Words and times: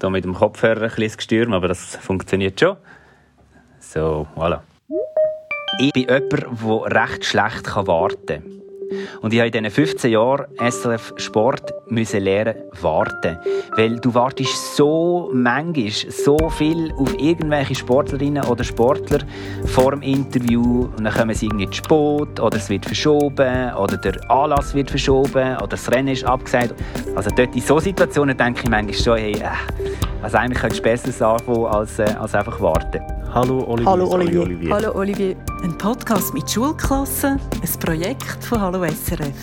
hier 0.00 0.10
mit 0.10 0.24
dem 0.24 0.34
Kopfhörer 0.34 0.82
ein 0.82 0.90
bisschen 0.90 1.16
gestürmt, 1.16 1.54
aber 1.54 1.68
das 1.68 1.96
funktioniert 1.96 2.58
schon. 2.60 2.76
So, 3.78 4.26
voilà. 4.36 4.60
Ich 5.78 5.92
bin 5.92 6.06
jemand, 6.08 6.32
der 6.32 7.02
recht 7.02 7.24
schlecht 7.24 7.76
warten 7.76 8.26
kann. 8.26 8.65
Und 9.20 9.32
ich 9.32 9.40
habe 9.40 9.48
in 9.48 9.52
diesen 9.52 9.70
15 9.70 10.10
Jahren 10.10 10.46
SRF 10.58 11.14
Sport 11.16 11.72
müssen 11.88 12.22
lernen 12.22 12.54
warten. 12.80 13.38
Weil 13.76 13.96
du 13.96 14.14
wartest 14.14 14.76
so 14.76 15.30
manchmal, 15.32 15.90
so 15.90 16.36
viel 16.50 16.92
auf 16.98 17.18
irgendwelche 17.18 17.74
Sportlerinnen 17.74 18.44
oder 18.44 18.64
Sportler 18.64 19.20
vor 19.66 19.92
dem 19.92 20.02
Interview 20.02 20.88
und 20.96 21.04
dann 21.04 21.12
kommen 21.12 21.34
sie 21.34 21.46
irgendwie 21.46 21.68
zu 21.70 21.76
spät 21.76 22.40
oder 22.40 22.56
es 22.56 22.68
wird 22.68 22.84
verschoben 22.84 23.74
oder 23.74 23.96
der 23.96 24.30
Anlass 24.30 24.74
wird 24.74 24.90
verschoben 24.90 25.56
oder 25.56 25.68
das 25.68 25.90
Rennen 25.90 26.08
ist 26.08 26.24
abgesagt. 26.24 26.74
Also 27.14 27.30
dort 27.36 27.54
in 27.54 27.62
solchen 27.62 27.84
Situationen 27.84 28.36
denke 28.36 28.62
ich 28.64 28.70
manchmal 28.70 28.94
schon, 28.94 29.16
hey, 29.18 29.32
äh, 29.32 29.48
also 30.22 30.38
eigentlich 30.38 30.60
könntest 30.60 30.80
du 30.80 30.84
besser 30.84 31.12
sagen 31.12 31.66
als, 31.66 31.98
äh, 31.98 32.04
als 32.18 32.34
einfach 32.34 32.60
warten. 32.60 33.15
Hallo 33.34 33.64
Olivier. 33.66 33.90
Hallo 33.90 34.10
Olivier. 34.12 34.40
Olivier. 34.42 34.74
Hallo 34.74 34.94
Olivier. 34.94 35.36
Ein 35.62 35.76
Podcast 35.76 36.32
mit 36.32 36.50
Schulklassen, 36.50 37.40
ein 37.62 37.80
Projekt 37.80 38.44
von 38.44 38.60
Hallo 38.60 38.84
SRF. 38.84 39.34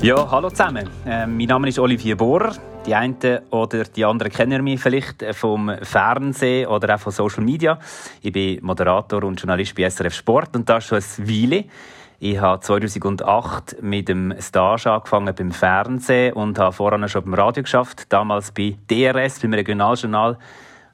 Ja, 0.00 0.30
hallo 0.30 0.48
zusammen. 0.50 0.88
Äh, 1.04 1.26
mein 1.26 1.46
Name 1.46 1.68
ist 1.68 1.78
Olivier 1.78 2.16
Bohrer. 2.16 2.52
Die 2.86 2.94
einen 2.94 3.16
oder 3.50 3.84
die 3.84 4.04
anderen 4.04 4.32
kennen 4.32 4.64
mich 4.64 4.80
vielleicht 4.80 5.22
vom 5.34 5.70
Fernsehen 5.82 6.68
oder 6.68 6.94
auch 6.94 7.00
von 7.00 7.12
Social 7.12 7.44
Media. 7.44 7.78
Ich 8.22 8.32
bin 8.32 8.58
Moderator 8.62 9.24
und 9.24 9.40
Journalist 9.40 9.74
bei 9.74 9.88
SRF 9.88 10.14
Sport 10.14 10.56
und 10.56 10.68
das 10.68 10.86
schon 10.86 10.98
ein 10.98 11.28
Weile. 11.28 11.64
Ich 12.20 12.40
habe 12.40 12.60
2008 12.60 13.80
mit 13.80 14.08
dem 14.08 14.34
Stage 14.40 14.90
angefangen 14.90 15.34
beim 15.34 15.52
Fernsehen 15.52 16.32
und 16.32 16.58
habe 16.58 16.72
vorher 16.72 17.08
schon 17.08 17.24
beim 17.24 17.34
Radio 17.34 17.62
geschafft. 17.62 18.06
Damals 18.08 18.50
bei 18.50 18.76
DRS, 18.90 19.38
beim 19.38 19.52
Regionaljournal 19.52 20.36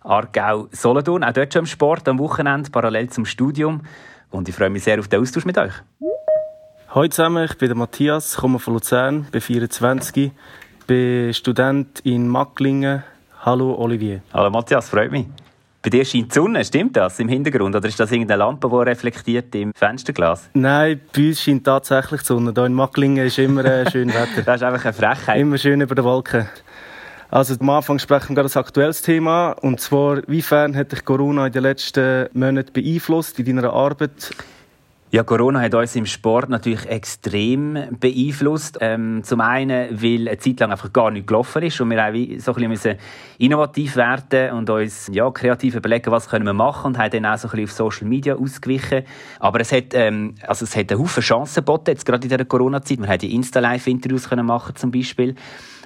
Aargau 0.04 0.68
Solothurn. 0.70 1.24
Auch 1.24 1.32
dort 1.32 1.52
schon 1.52 1.60
im 1.60 1.66
Sport 1.66 2.06
am 2.08 2.18
Wochenende, 2.18 2.70
parallel 2.70 3.08
zum 3.08 3.24
Studium. 3.24 3.80
Und 4.30 4.48
ich 4.48 4.54
freue 4.54 4.70
mich 4.70 4.84
sehr 4.84 5.00
auf 5.00 5.08
den 5.08 5.20
Austausch 5.20 5.46
mit 5.46 5.56
euch. 5.58 5.72
Hallo 6.90 7.08
zusammen, 7.08 7.44
ich 7.44 7.58
bin 7.58 7.68
der 7.68 7.76
Matthias, 7.76 8.36
komme 8.36 8.58
von 8.58 8.74
Luzern, 8.74 9.26
bin 9.32 9.40
24, 9.40 10.30
bin 10.86 11.34
Student 11.34 12.00
in 12.04 12.28
Macklingen. 12.28 13.02
Hallo 13.40 13.74
Olivier. 13.74 14.22
Hallo 14.32 14.50
Matthias, 14.50 14.88
freut 14.90 15.10
mich. 15.10 15.26
Bei 15.82 15.90
dir 15.90 16.04
scheint 16.04 16.30
die 16.30 16.34
Sonne, 16.34 16.64
stimmt 16.64 16.96
das 16.96 17.18
im 17.18 17.28
Hintergrund? 17.28 17.74
Oder 17.76 17.88
ist 17.88 18.00
das 18.00 18.10
irgendeine 18.10 18.38
Lampe, 18.38 18.68
die 18.70 18.76
reflektiert 18.76 19.54
im 19.54 19.72
Fensterglas? 19.74 20.48
Nein, 20.54 21.00
bei 21.14 21.28
uns 21.28 21.42
scheint 21.42 21.64
tatsächlich 21.64 22.20
die 22.20 22.26
Sonne. 22.26 22.52
Hier 22.54 22.64
in 22.64 22.74
Macklingen 22.74 23.26
ist 23.26 23.38
immer 23.38 23.64
äh, 23.64 23.90
schön 23.90 24.08
Wetter. 24.08 24.42
das 24.46 24.56
ist 24.56 24.62
einfach 24.62 24.84
eine 24.84 24.94
Frechheit. 24.94 25.40
Immer 25.40 25.58
schön 25.58 25.80
über 25.80 25.94
den 25.94 26.04
Wolken. 26.04 26.48
Also 27.34 27.56
am 27.58 27.68
Anfang 27.68 27.98
sprechen 27.98 28.28
wir 28.28 28.34
gerade 28.36 28.44
das 28.44 28.56
aktuelles 28.56 29.02
Thema. 29.02 29.56
Und 29.60 29.80
zwar, 29.80 30.22
wiefern 30.28 30.76
hat 30.76 30.92
dich 30.92 31.04
Corona 31.04 31.48
in 31.48 31.52
den 31.52 31.64
letzten 31.64 32.28
Monaten 32.32 32.72
beeinflusst 32.72 33.40
in 33.40 33.56
deiner 33.56 33.72
Arbeit? 33.72 34.30
Ja, 35.10 35.24
Corona 35.24 35.60
hat 35.60 35.74
uns 35.74 35.96
im 35.96 36.06
Sport 36.06 36.48
natürlich 36.48 36.86
extrem 36.86 37.98
beeinflusst. 37.98 38.78
Ähm, 38.80 39.24
zum 39.24 39.40
einen, 39.40 40.00
weil 40.00 40.28
eine 40.28 40.38
Zeit 40.38 40.60
lang 40.60 40.70
einfach 40.70 40.92
gar 40.92 41.10
nicht 41.10 41.26
gelaufen 41.26 41.64
ist 41.64 41.80
und 41.80 41.90
wir 41.90 42.04
auch 42.04 42.38
so 42.38 42.54
ein 42.54 42.70
bisschen 42.70 42.98
innovativ 43.38 43.96
werden 43.96 44.52
und 44.52 44.70
uns 44.70 45.10
ja, 45.12 45.28
kreativ 45.32 45.74
überlegen, 45.74 46.12
was 46.12 46.28
können 46.28 46.46
wir 46.46 46.52
machen 46.52 46.86
und 46.86 46.98
haben 46.98 47.10
dann 47.10 47.26
auch 47.26 47.36
so 47.36 47.48
ein 47.48 47.50
bisschen 47.50 47.64
auf 47.64 47.94
Social 47.94 48.06
Media 48.06 48.36
ausgewichen. 48.36 49.02
Aber 49.40 49.58
es 49.58 49.72
hat, 49.72 49.92
ähm, 49.94 50.36
also 50.46 50.66
es 50.66 50.76
hat 50.76 50.92
einen 50.92 51.00
Haufen 51.00 51.20
Chancen 51.20 51.64
geboten, 51.64 51.90
jetzt 51.90 52.06
gerade 52.06 52.22
in 52.22 52.28
dieser 52.28 52.44
Corona-Zeit. 52.44 53.00
Wir 53.00 53.08
haben 53.08 53.18
die 53.18 53.34
Insta-Live-Interviews 53.34 54.30
machen 54.30 54.76
zum 54.76 54.92
Beispiel 54.92 55.34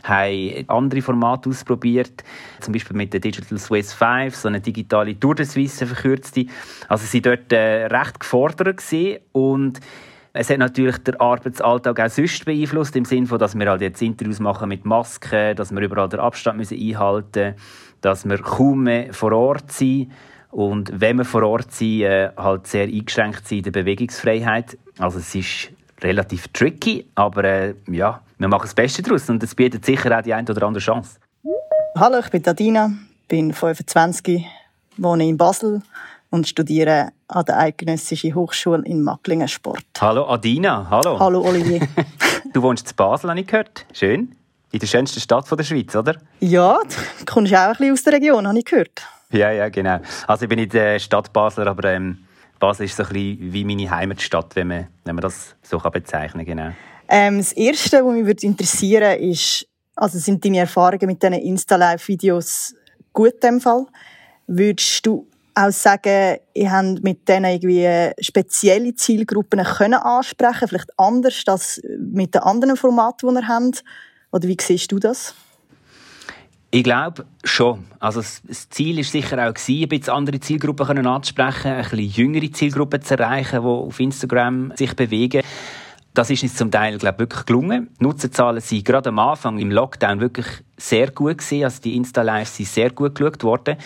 haben 0.02 0.64
andere 0.68 1.02
Formate 1.02 1.50
ausprobiert, 1.50 2.24
zum 2.60 2.72
Beispiel 2.72 2.96
mit 2.96 3.12
der 3.12 3.20
Digital 3.20 3.58
Swiss 3.58 3.92
5, 3.92 4.34
so 4.34 4.48
eine 4.48 4.60
digitale 4.60 5.18
Tour 5.18 5.34
de 5.34 5.44
Suisse, 5.44 5.86
verkürzte. 5.86 6.46
Also 6.88 7.06
sie 7.06 7.24
waren 7.24 7.38
dort 7.38 7.52
äh, 7.52 7.86
recht 7.86 8.20
gefordert 8.20 8.78
gewesen 8.78 9.18
und 9.32 9.80
es 10.32 10.50
hat 10.50 10.58
natürlich 10.58 10.98
den 10.98 11.18
Arbeitsalltag 11.18 11.98
auch 12.00 12.08
sonst 12.08 12.44
beeinflusst, 12.44 12.94
im 12.96 13.04
Sinne 13.04 13.26
von, 13.26 13.38
dass 13.38 13.58
wir 13.58 13.68
halt 13.68 13.80
jetzt 13.80 14.02
Interviews 14.02 14.40
machen 14.40 14.68
mit 14.68 14.84
Masken, 14.84 15.56
dass 15.56 15.72
wir 15.72 15.80
überall 15.80 16.08
den 16.08 16.20
Abstand 16.20 16.58
müssen 16.58 16.78
einhalten 16.78 17.54
müssen, 17.54 17.56
dass 18.00 18.28
wir 18.28 18.38
kaum 18.38 18.84
mehr 18.84 19.12
vor 19.12 19.32
Ort 19.32 19.72
sind 19.72 20.12
und 20.50 20.90
wenn 21.00 21.16
wir 21.18 21.24
vor 21.24 21.42
Ort 21.42 21.72
sind, 21.72 22.02
äh, 22.02 22.30
halt 22.36 22.66
sehr 22.66 22.84
eingeschränkt 22.84 23.46
sind 23.46 23.66
in 23.66 23.72
der 23.72 23.82
Bewegungsfreiheit. 23.82 24.78
Also 24.98 25.18
es 25.18 25.34
ist 25.34 25.70
relativ 26.02 26.48
tricky, 26.48 27.06
aber 27.14 27.44
äh, 27.44 27.74
ja, 27.90 28.22
wir 28.38 28.48
machen 28.48 28.62
das 28.62 28.74
Beste 28.74 29.02
daraus 29.02 29.28
und 29.28 29.42
es 29.42 29.54
bietet 29.54 29.84
sicher 29.84 30.16
auch 30.16 30.22
die 30.22 30.32
eine 30.32 30.48
oder 30.48 30.66
andere 30.66 30.82
Chance. 30.82 31.18
Hallo, 31.96 32.20
ich 32.20 32.30
bin 32.30 32.46
Adina, 32.46 32.92
bin 33.26 33.52
25, 33.52 34.46
wohne 34.96 35.28
in 35.28 35.36
Basel 35.36 35.82
und 36.30 36.46
studiere 36.46 37.10
an 37.26 37.44
der 37.44 37.58
Eidgenössischen 37.58 38.34
Hochschule 38.34 38.84
in 38.84 39.02
Macklingen 39.02 39.48
Sport. 39.48 39.84
Hallo 40.00 40.28
Adina, 40.28 40.86
hallo. 40.88 41.18
Hallo 41.18 41.42
Olivier. 41.42 41.80
du 42.52 42.62
wohnst 42.62 42.88
in 42.90 42.96
Basel, 42.96 43.30
habe 43.30 43.40
ich 43.40 43.46
gehört. 43.46 43.84
Schön. 43.92 44.36
In 44.70 44.78
der 44.78 44.86
schönsten 44.86 45.20
Stadt 45.20 45.50
der 45.50 45.64
Schweiz, 45.64 45.96
oder? 45.96 46.16
Ja, 46.40 46.78
du 47.18 47.24
kommst 47.24 47.52
auch 47.54 47.58
ein 47.58 47.70
bisschen 47.72 47.92
aus 47.92 48.02
der 48.04 48.12
Region, 48.12 48.46
habe 48.46 48.58
ich 48.58 48.64
gehört. 48.64 49.02
Ja, 49.30 49.50
ja, 49.50 49.68
genau. 49.68 49.98
Also 50.26 50.44
ich 50.44 50.48
bin 50.48 50.58
in 50.58 50.68
der 50.68 50.98
Stadt 50.98 51.32
Basler, 51.32 51.66
aber 51.66 51.90
ähm, 51.90 52.18
Basel 52.60 52.86
ist 52.86 52.96
so 52.96 53.02
ein 53.02 53.08
bisschen 53.08 53.52
wie 53.52 53.64
meine 53.64 53.90
Heimatstadt, 53.90 54.54
wenn 54.54 54.68
man, 54.68 54.86
wenn 55.04 55.14
man 55.16 55.22
das 55.22 55.56
so 55.62 55.78
bezeichnen 55.78 56.46
kann. 56.46 56.56
Genau. 56.56 56.72
Ähm, 57.08 57.38
das 57.38 57.52
Erste, 57.52 58.04
was 58.04 58.14
mich 58.14 58.44
interessieren 58.44 59.18
würde, 59.18 59.30
ist, 59.30 59.66
also 59.96 60.18
sind 60.18 60.44
deine 60.44 60.58
Erfahrungen 60.58 61.06
mit 61.06 61.22
diesen 61.22 61.34
Insta-Live-Videos 61.34 62.74
gut 63.12 63.34
in 63.34 63.40
dem 63.40 63.60
Fall? 63.60 63.86
Würdest 64.46 65.06
du 65.06 65.26
auch 65.54 65.72
sagen, 65.72 66.38
ihr 66.54 66.70
habt 66.70 67.02
mit 67.02 67.28
denen 67.28 67.52
irgendwie 67.52 68.12
spezielle 68.20 68.94
Zielgruppen 68.94 69.64
können 69.64 69.94
ansprechen 69.94 70.68
vielleicht 70.68 70.90
anders 70.96 71.42
als 71.46 71.82
mit 71.98 72.34
den 72.34 72.42
anderen 72.42 72.76
Formaten, 72.76 73.34
die 73.34 73.40
ihr 73.40 73.48
habt? 73.48 73.82
Oder 74.30 74.46
wie 74.46 74.56
siehst 74.60 74.92
du 74.92 74.98
das? 74.98 75.34
Ich 76.70 76.84
glaube 76.84 77.24
schon. 77.44 77.86
Also 77.98 78.20
das 78.20 78.68
Ziel 78.68 78.98
ist 78.98 79.10
sicher 79.10 79.48
auch 79.48 79.54
gewesen, 79.54 79.84
ein 79.84 79.88
bisschen 79.88 80.12
andere 80.12 80.38
Zielgruppen 80.38 81.06
anzusprechen, 81.06 81.72
ein 81.72 81.82
bisschen 81.82 82.10
jüngere 82.10 82.52
Zielgruppen 82.52 83.00
zu 83.00 83.18
erreichen, 83.18 83.62
die 83.62 83.66
auf 83.66 83.98
Instagram 83.98 84.72
sich 84.76 84.94
bewegen. 84.94 85.42
Das 86.18 86.30
ist 86.30 86.42
uns 86.42 86.56
zum 86.56 86.72
Teil 86.72 86.98
glaube 86.98 87.20
wirklich 87.20 87.46
gelungen. 87.46 87.90
Die 88.00 88.02
Nutzerzahlen 88.02 88.60
sind 88.60 88.84
gerade 88.84 89.10
am 89.10 89.20
Anfang 89.20 89.60
im 89.60 89.70
Lockdown 89.70 90.18
wirklich 90.18 90.48
sehr 90.76 91.12
gut 91.12 91.38
gewesen. 91.38 91.62
Also 91.62 91.80
die 91.80 91.94
Insta-Lives 91.94 92.56
sind 92.56 92.66
sehr 92.66 92.90
gut 92.90 93.14
geschaut 93.14 93.44
worden. 93.44 93.76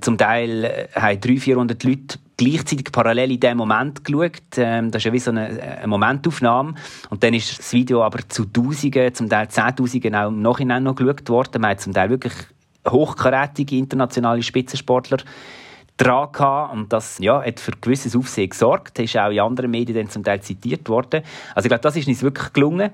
Zum 0.00 0.16
Teil 0.16 0.62
äh, 0.62 0.88
haben 0.94 1.20
300, 1.20 1.42
400 1.42 1.82
Leute 1.82 2.18
gleichzeitig 2.36 2.92
parallel 2.92 3.32
in 3.32 3.40
diesem 3.40 3.56
Moment 3.56 4.04
geschaut. 4.04 4.56
Ähm, 4.56 4.92
das 4.92 5.00
ist 5.00 5.06
ja 5.06 5.12
wie 5.12 5.18
so 5.18 5.32
eine, 5.32 5.48
eine, 5.48 5.88
Momentaufnahme. 5.88 6.74
Und 7.10 7.24
dann 7.24 7.34
ist 7.34 7.58
das 7.58 7.72
Video 7.72 8.04
aber 8.04 8.20
zu 8.28 8.44
Tausenden, 8.44 9.12
zum 9.12 9.28
Teil 9.28 9.48
Zehntausenden 9.48 10.14
auch 10.14 10.28
im 10.28 10.42
Nachhinein 10.42 10.84
noch 10.84 10.94
geschaut 10.94 11.28
worden. 11.28 11.60
Man 11.60 11.72
hat 11.72 11.80
zum 11.80 11.92
Teil 11.92 12.08
wirklich 12.08 12.34
hochkarätige 12.88 13.76
internationale 13.76 14.44
Spitzensportler 14.44 15.18
dran 15.96 16.32
gehabt. 16.32 16.72
Und 16.72 16.92
das 16.92 17.18
ja, 17.18 17.42
hat 17.42 17.60
für 17.60 17.72
gewisses 17.80 18.16
Aufsehen 18.16 18.50
gesorgt. 18.50 18.98
Das 18.98 19.04
ist 19.04 19.16
auch 19.16 19.30
in 19.30 19.40
anderen 19.40 19.70
Medien 19.70 19.96
dann 19.96 20.10
zum 20.10 20.24
Teil 20.24 20.40
zitiert 20.40 20.88
worden. 20.88 21.22
Also 21.54 21.66
ich 21.66 21.70
glaube, 21.70 21.82
das 21.82 21.96
ist 21.96 22.08
uns 22.08 22.22
wirklich 22.22 22.52
gelungen. 22.52 22.90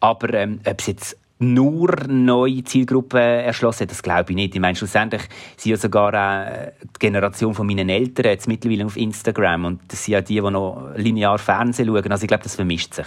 Aber 0.00 0.32
ähm, 0.34 0.60
ob 0.66 0.80
es 0.80 0.86
jetzt 0.86 1.16
nur 1.38 1.94
neue 2.08 2.64
Zielgruppen 2.64 3.20
erschlossen 3.20 3.82
hat, 3.82 3.90
das 3.90 4.02
glaube 4.02 4.30
ich 4.30 4.36
nicht. 4.36 4.54
Ich 4.54 4.60
meine, 4.60 4.74
schlussendlich 4.74 5.22
sind 5.56 5.70
ja 5.70 5.76
sogar 5.76 6.14
auch 6.14 6.72
die 6.82 6.98
Generation 6.98 7.54
von 7.54 7.66
meinen 7.66 7.88
Eltern 7.90 8.26
jetzt 8.26 8.48
mittlerweile 8.48 8.86
auf 8.86 8.96
Instagram 8.96 9.66
und 9.66 9.80
das 9.88 10.04
sind 10.04 10.12
ja 10.12 10.20
die, 10.22 10.40
die 10.40 10.50
noch 10.50 10.92
linear 10.96 11.38
Fernsehen 11.38 11.88
schauen. 11.88 12.10
Also 12.10 12.24
ich 12.24 12.28
glaube, 12.28 12.42
das 12.42 12.54
vermischt 12.54 12.94
sich. 12.94 13.06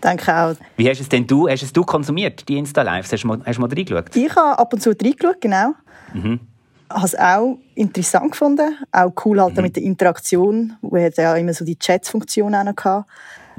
Danke 0.00 0.32
auch. 0.32 0.54
Wie 0.76 0.88
hast 0.88 1.00
es 1.00 1.08
denn 1.08 1.26
du, 1.26 1.48
hast 1.48 1.64
es 1.64 1.72
du 1.72 1.82
konsumiert, 1.82 2.48
die 2.48 2.58
Insta-Lives? 2.58 3.12
Hast, 3.12 3.24
hast 3.24 3.56
du 3.56 3.60
mal 3.60 3.68
reingeschaut? 3.68 4.14
Ich 4.14 4.36
habe 4.36 4.56
ab 4.56 4.72
und 4.72 4.80
zu 4.80 4.90
reingeschaut, 4.90 5.40
genau. 5.40 5.74
Mhm 6.14 6.38
habe 6.90 7.06
es 7.06 7.18
auch 7.18 7.58
interessant 7.74 8.32
gefunden. 8.32 8.76
Auch 8.92 9.12
cool 9.24 9.40
halt 9.40 9.56
mhm. 9.56 9.62
mit 9.62 9.76
der 9.76 9.82
Interaktion. 9.82 10.76
Wir 10.82 11.04
hatten 11.06 11.20
ja 11.20 11.36
immer 11.36 11.52
so 11.52 11.64
die 11.64 11.78
Chats-Funktion 11.78 12.54
auch 12.54 12.64
noch. 12.64 12.76
Gehabt. 12.76 13.08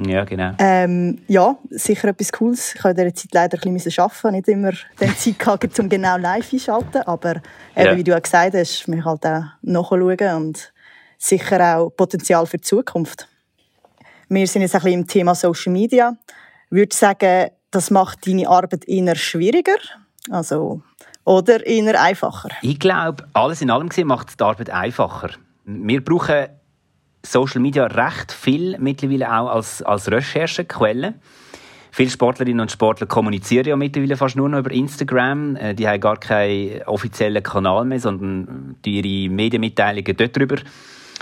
Ja, 0.06 0.24
genau. 0.24 0.54
Ähm, 0.60 1.20
ja, 1.28 1.58
sicher 1.70 2.08
etwas 2.10 2.32
Cooles. 2.32 2.76
Ich 2.76 2.84
habe 2.84 2.92
in 2.92 3.08
dieser 3.08 3.16
Zeit 3.16 3.34
leider 3.34 3.60
ein 3.62 3.74
bisschen 3.74 4.02
arbeiten 4.02 4.32
nicht 4.32 4.48
immer 4.48 4.72
den 5.00 5.16
Zeit 5.18 5.40
gehabt, 5.40 5.80
um 5.80 5.90
genau 5.90 6.18
live 6.18 6.54
einschalten. 6.54 7.02
Aber 7.02 7.32
eben, 7.76 7.86
ja. 7.86 7.98
wie 7.98 8.04
du 8.04 8.16
auch 8.16 8.22
gesagt 8.22 8.56
hast, 8.56 8.88
mich 8.88 9.04
halt 9.04 9.26
auch 9.26 9.44
nachschauen 9.62 10.36
und 10.36 10.74
sicher 11.18 11.78
auch 11.78 11.90
Potenzial 11.90 12.46
für 12.46 12.58
die 12.58 12.64
Zukunft. 12.64 13.28
Wir 14.30 14.48
sind 14.48 14.62
jetzt 14.62 14.76
ein 14.76 14.82
bisschen 14.82 15.00
im 15.02 15.08
Thema 15.08 15.36
Social 15.36 15.74
Media. 15.74 16.16
Ich 16.68 16.72
würde 16.72 16.96
sagen, 16.96 17.50
das 17.72 17.92
macht 17.92 18.26
deine 18.26 18.48
Arbeit 18.48 18.88
eher 18.88 19.16
schwieriger. 19.16 19.78
Also 20.30 20.82
oder 21.26 21.66
eher 21.66 22.02
einfacher? 22.02 22.50
Ich 22.62 22.80
glaube, 22.80 23.28
alles 23.34 23.62
in 23.62 23.70
allem 23.70 23.90
macht 24.06 24.40
die 24.40 24.44
Arbeit 24.44 24.70
einfacher. 24.70 25.32
Wir 25.66 26.04
brauchen 26.04 26.48
Social 27.24 27.62
Media 27.62 27.86
recht 27.86 28.32
viel 28.32 28.78
mittlerweile 28.80 29.32
auch 29.32 29.50
als, 29.50 29.82
als 29.84 30.10
Recherchequelle. 30.10 31.16
Viele 31.92 32.10
Sportlerinnen 32.10 32.62
und 32.62 32.72
Sportler 32.72 33.08
kommunizieren 33.08 33.66
ja 33.66 33.76
mittlerweile 33.76 34.16
fast 34.16 34.36
nur 34.36 34.48
noch 34.48 34.60
über 34.60 34.72
Instagram. 34.72 35.56
Äh, 35.56 35.74
die 35.74 35.88
haben 35.88 36.00
gar 36.00 36.18
keinen 36.18 36.84
offiziellen 36.84 37.44
Kanal 37.44 37.86
mehr, 37.86 38.00
sondern 38.00 38.76
ihre 38.86 39.30
Medienmitteilungen 39.30 40.16
dort 40.16 40.38
drüber 40.38 40.58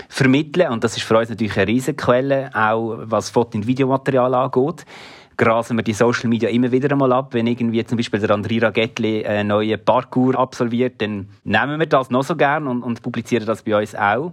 vermitteln. 0.08 0.70
Und 0.70 0.84
das 0.84 0.96
ist 0.96 1.04
für 1.04 1.18
uns 1.18 1.30
natürlich 1.30 1.56
eine 1.56 1.68
Riesenquelle, 1.68 2.50
auch 2.54 2.98
was 3.02 3.30
Foto- 3.30 3.58
und 3.58 3.66
Videomaterial 3.66 4.34
angeht 4.34 4.84
grasen 5.38 5.78
wir 5.78 5.84
die 5.84 5.94
Social 5.94 6.28
Media 6.28 6.50
immer 6.50 6.70
wieder 6.70 6.90
einmal 6.90 7.12
ab. 7.12 7.32
Wenn 7.32 7.46
irgendwie 7.46 7.82
zum 7.84 7.96
Beispiel 7.96 8.20
der 8.20 8.32
Andrea 8.32 8.66
Ragettli 8.66 9.24
einen 9.24 9.48
neuen 9.48 9.82
Parkour 9.82 10.38
absolviert, 10.38 11.00
dann 11.00 11.30
nehmen 11.44 11.78
wir 11.78 11.86
das 11.86 12.10
noch 12.10 12.24
so 12.24 12.36
gern 12.36 12.66
und, 12.66 12.82
und 12.82 13.00
publizieren 13.00 13.46
das 13.46 13.62
bei 13.62 13.78
uns 13.78 13.94
auch. 13.94 14.32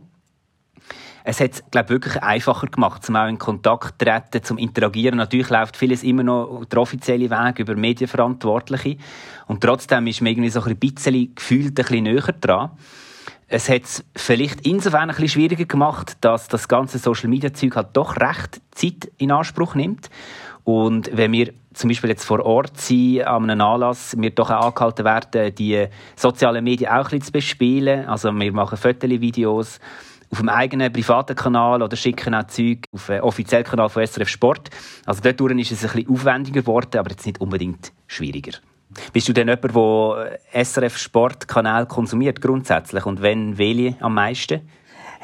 Es 1.23 1.39
hat 1.39 1.53
es, 1.53 1.63
glaube 1.71 1.89
wirklich 1.89 2.21
einfacher 2.21 2.67
gemacht, 2.67 3.03
zum 3.03 3.15
auch 3.15 3.27
in 3.27 3.39
Kontakt 3.39 3.99
zu 3.99 4.05
treten, 4.05 4.43
zum 4.43 4.59
interagieren. 4.59 5.17
Natürlich 5.17 5.49
läuft 5.49 5.75
vieles 5.77 6.03
immer 6.03 6.21
noch 6.21 6.65
der 6.65 6.79
offizielle 6.79 7.29
Weg 7.31 7.59
über 7.59 7.75
Medienverantwortliche. 7.75 8.97
Und 9.47 9.61
trotzdem 9.61 10.05
ist 10.05 10.21
man 10.21 10.31
irgendwie 10.31 10.49
so 10.49 10.61
ein 10.61 10.77
bisschen 10.77 11.33
gefühlt 11.33 11.69
ein 11.69 11.73
bisschen 11.73 12.03
näher 12.03 12.35
dran. 12.39 12.71
Es 13.47 13.69
hat 13.69 13.83
es 13.83 14.03
vielleicht 14.15 14.65
insofern 14.67 15.09
ein 15.11 15.27
schwieriger 15.27 15.65
gemacht, 15.65 16.17
dass 16.21 16.47
das 16.47 16.67
ganze 16.67 16.97
Social 16.97 17.29
Media 17.29 17.53
Zeug 17.53 17.75
halt 17.75 17.89
doch 17.93 18.17
recht 18.17 18.61
Zeit 18.71 19.11
in 19.17 19.31
Anspruch 19.31 19.75
nimmt. 19.75 20.09
Und 20.65 21.15
wenn 21.15 21.31
wir 21.31 21.53
zum 21.75 21.89
Beispiel 21.89 22.09
jetzt 22.09 22.25
vor 22.25 22.43
Ort 22.43 22.81
sind, 22.81 23.21
an 23.21 23.49
einem 23.49 23.61
Anlass, 23.61 24.15
wir 24.17 24.31
doch 24.31 24.49
auch 24.49 24.65
angehalten 24.65 25.05
werden, 25.05 25.53
die 25.53 25.85
sozialen 26.15 26.63
Medien 26.63 26.89
auch 26.89 26.95
ein 26.95 27.03
bisschen 27.03 27.21
zu 27.21 27.31
bespielen. 27.31 28.07
Also 28.07 28.31
wir 28.31 28.51
machen 28.51 28.75
Fotos, 28.75 29.09
Videos, 29.09 29.79
auf 30.31 30.39
dem 30.39 30.49
eigenen 30.49 30.91
privaten 30.91 31.35
Kanal 31.35 31.83
oder 31.83 31.95
schicken 31.95 32.33
auch 32.33 32.47
Zeug 32.47 32.79
auf 32.91 33.05
den 33.05 33.21
offiziellen 33.21 33.63
Kanal 33.63 33.89
von 33.89 34.05
SRF 34.05 34.27
Sport. 34.27 34.71
Also 35.05 35.21
dort 35.21 35.39
ist 35.51 35.71
es 35.71 35.85
ein 35.85 35.91
bisschen 35.91 36.09
aufwendiger 36.09 36.61
geworden, 36.61 36.97
aber 36.97 37.11
jetzt 37.11 37.27
nicht 37.27 37.39
unbedingt 37.39 37.91
schwieriger. 38.07 38.57
Bist 39.13 39.27
du 39.29 39.33
denn 39.33 39.47
jemand, 39.47 39.75
der 39.75 40.65
SRF 40.65 40.97
Sport 40.97 41.47
Kanal 41.47 41.85
konsumiert 41.85 42.41
grundsätzlich 42.41 43.05
und 43.05 43.21
wenn 43.21 43.59
welche 43.59 43.97
am 43.99 44.15
meisten? 44.15 44.61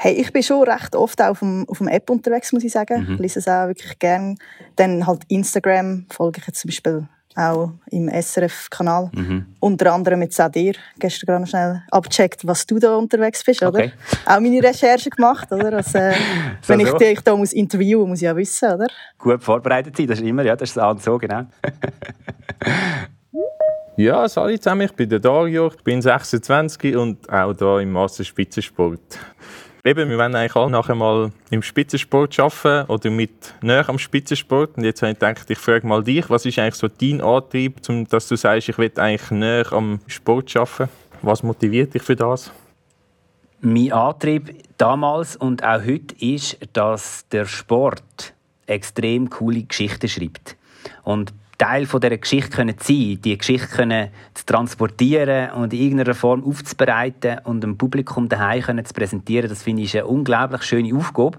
Hey, 0.04 0.14
ich 0.14 0.34
bin 0.34 0.42
schon 0.42 0.68
recht 0.68 0.96
oft 0.96 1.22
auf 1.22 1.42
dem, 1.42 1.64
auf 1.70 1.78
dem 1.78 1.88
App 1.88 2.10
unterwegs, 2.10 2.52
muss 2.54 2.64
ich 2.64 2.72
sagen. 2.72 3.06
Mhm. 3.06 3.14
Ich 3.14 3.20
lese 3.20 3.38
es 3.38 3.48
auch 3.48 3.68
wirklich 3.68 4.00
gern. 4.00 4.36
Dann 4.76 5.06
halt 5.06 5.22
Instagram 5.28 6.08
folge 6.10 6.40
ich 6.40 6.48
jetzt 6.48 6.62
zum 6.62 6.70
Beispiel 6.70 7.08
auch 7.36 7.74
im 7.92 8.10
SRF-Kanal. 8.10 9.12
Mhm. 9.14 9.46
Unter 9.60 9.94
anderem 9.94 10.24
jetzt 10.24 10.42
auch 10.42 10.50
dir 10.50 10.74
gestern 10.98 11.28
gerade 11.28 11.42
noch 11.42 11.48
schnell 11.48 11.84
abgecheckt, 11.92 12.48
was 12.48 12.66
du 12.66 12.80
da 12.80 12.96
unterwegs 12.96 13.44
bist, 13.44 13.62
oder? 13.62 13.78
Okay. 13.78 13.92
Auch 14.26 14.40
meine 14.40 14.64
Recherche 14.64 15.12
gemacht, 15.12 15.52
oder? 15.52 15.72
Also, 15.72 16.00
äh, 16.00 16.16
wenn 16.66 16.80
ich 16.80 16.92
dich 16.94 17.22
da 17.22 17.36
muss 17.36 17.54
interviewen 17.54 18.10
muss, 18.10 18.18
ich 18.18 18.26
ja 18.26 18.36
wissen, 18.36 18.74
oder? 18.74 18.88
Gut 19.20 19.44
vorbereitet 19.44 19.96
sein, 19.96 20.08
das 20.08 20.20
ist 20.20 20.26
immer, 20.26 20.42
ja, 20.42 20.56
das 20.56 20.70
ist 20.70 20.78
das 20.78 21.04
so, 21.04 21.20
genau. 21.20 21.44
ja, 23.98 24.28
hallo 24.36 24.58
zusammen, 24.58 24.82
ich 24.82 24.94
bin 24.94 25.08
der 25.08 25.20
Dario, 25.20 25.68
ich 25.68 25.84
bin 25.84 26.02
26 26.02 26.96
und 26.96 27.30
auch 27.32 27.54
hier 27.56 27.80
im 27.82 27.92
Master 27.92 28.24
Spitzensport. 28.24 29.20
Eben, 29.84 30.12
wir 30.12 30.18
wollen 30.20 30.36
eigentlich 30.36 30.56
auch 30.56 30.70
nachher 30.70 30.94
mal 30.94 31.32
im 31.50 31.64
Spitzensport 31.64 32.40
arbeiten 32.40 32.88
oder 32.92 33.10
mit 33.10 33.56
näher 33.64 33.90
am 33.90 33.98
Spitzensport. 33.98 34.78
Und 34.78 34.84
jetzt 34.84 35.02
habe 35.02 35.14
ich 35.14 35.20
gedacht, 35.20 35.50
ich 35.50 35.58
frage 35.58 35.88
mal 35.88 36.04
dich, 36.04 36.30
was 36.30 36.46
ist 36.46 36.60
eigentlich 36.60 36.76
so 36.76 36.88
dein 36.88 37.20
Antrieb, 37.20 37.82
dass 38.10 38.28
du 38.28 38.36
sagst, 38.36 38.70
ich 38.70 38.78
will 38.78 38.92
eigentlich 38.96 39.32
näher 39.32 39.74
am 39.74 40.00
Sport 40.06 40.56
arbeiten? 40.56 40.92
Was 41.24 41.42
motiviert 41.42 41.96
dich 41.96 42.04
für 42.04 42.16
das? 42.16 42.52
Mein 43.62 43.92
Antrieb 43.92 44.56
damals 44.78 45.36
und 45.36 45.64
auch 45.64 45.82
heute 45.82 46.14
ist, 46.20 46.60
dass 46.74 47.28
der 47.30 47.46
Sport 47.46 48.36
extrem 48.68 49.32
coole 49.32 49.64
Geschichten 49.64 50.08
schreibt. 50.08 50.58
Und 51.04 51.34
Teil 51.62 51.86
von 51.86 52.02
dieser 52.02 52.18
Geschichte 52.18 52.50
können 52.50 52.76
sein, 52.80 53.20
die 53.24 53.38
Geschichte 53.38 53.68
können 53.68 54.10
zu 54.34 54.48
transportieren 54.48 55.52
und 55.52 55.72
in 55.74 55.80
irgendeiner 55.80 56.16
Form 56.16 56.44
aufzubereiten 56.44 57.38
und 57.44 57.62
dem 57.62 57.78
Publikum 57.78 58.28
daheim 58.28 58.64
können 58.64 58.84
zu 58.84 58.96
präsentieren, 58.96 59.48
das 59.48 59.62
finde 59.62 59.84
ich 59.84 59.96
eine 59.96 60.08
unglaublich 60.08 60.64
schöne 60.64 60.96
Aufgabe. 60.96 61.38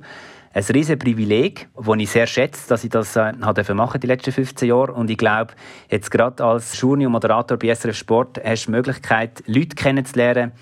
Ein 0.55 0.63
riesen 0.63 0.97
Privileg, 0.97 1.69
das 1.75 1.97
ich 1.99 2.11
sehr 2.11 2.29
schätze, 2.29 2.69
dass 2.69 2.85
ich 2.85 2.91
das 2.91 3.17
äh, 3.17 3.33
machen 3.75 4.01
die 4.01 4.07
letzten 4.07 4.31
15 4.31 4.69
Jahre. 4.69 4.93
Und 4.93 5.11
ich 5.11 5.19
glaube, 5.19 5.55
jetzt 5.91 6.13
gerade 6.13 6.45
als 6.45 6.81
Journey 6.81 7.05
und 7.07 7.13
Moderator 7.13 7.57
bei 7.57 7.75
SRF 7.75 7.97
Sport 7.97 8.41
hast 8.45 8.67
du 8.67 8.67
die 8.67 8.77
Möglichkeit, 8.77 9.43
Leute 9.47 9.75
kennenzulernen, 9.75 10.53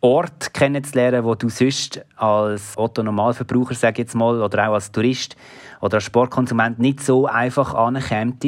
Ort 0.00 0.54
kennenzulernen, 0.54 1.22
wo 1.24 1.34
du 1.34 1.50
sonst 1.50 2.02
als 2.16 2.78
Otto-Normalverbraucher, 2.78 3.74
sage 3.74 4.02
jetzt 4.02 4.14
mal, 4.14 4.40
oder 4.40 4.68
auch 4.68 4.74
als 4.74 4.90
Tourist 4.90 5.36
oder 5.82 5.96
als 5.96 6.04
Sportkonsument 6.04 6.78
nicht 6.78 7.00
so 7.00 7.26
einfach 7.26 7.74
anerkannt 7.74 8.42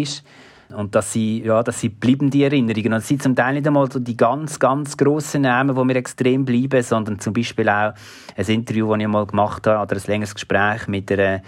und 0.75 0.95
dass 0.95 1.13
sie, 1.13 1.43
ja, 1.43 1.63
dass 1.63 1.81
sie 1.81 1.89
bleiben, 1.89 2.31
die 2.31 2.43
Erinnerungen. 2.43 2.93
Und 2.93 2.99
es 2.99 3.09
sind 3.09 3.23
zum 3.23 3.35
Teil 3.35 3.55
nicht 3.55 3.67
einmal 3.67 3.91
so 3.91 3.99
die 3.99 4.17
ganz, 4.17 4.59
ganz 4.59 4.97
grossen 4.97 5.43
Namen, 5.43 5.75
die 5.75 5.85
mir 5.85 5.97
extrem 5.97 6.45
bleiben, 6.45 6.83
sondern 6.83 7.19
zum 7.19 7.33
Beispiel 7.33 7.69
auch 7.69 7.93
ein 8.37 8.47
Interview, 8.47 8.91
das 8.91 9.01
ich 9.01 9.09
mal 9.09 9.27
gemacht 9.27 9.67
habe, 9.67 9.83
oder 9.83 9.97
ein 9.97 10.07
längeres 10.07 10.35
Gespräch 10.35 10.87
mit 10.89 11.11
einer 11.13 11.43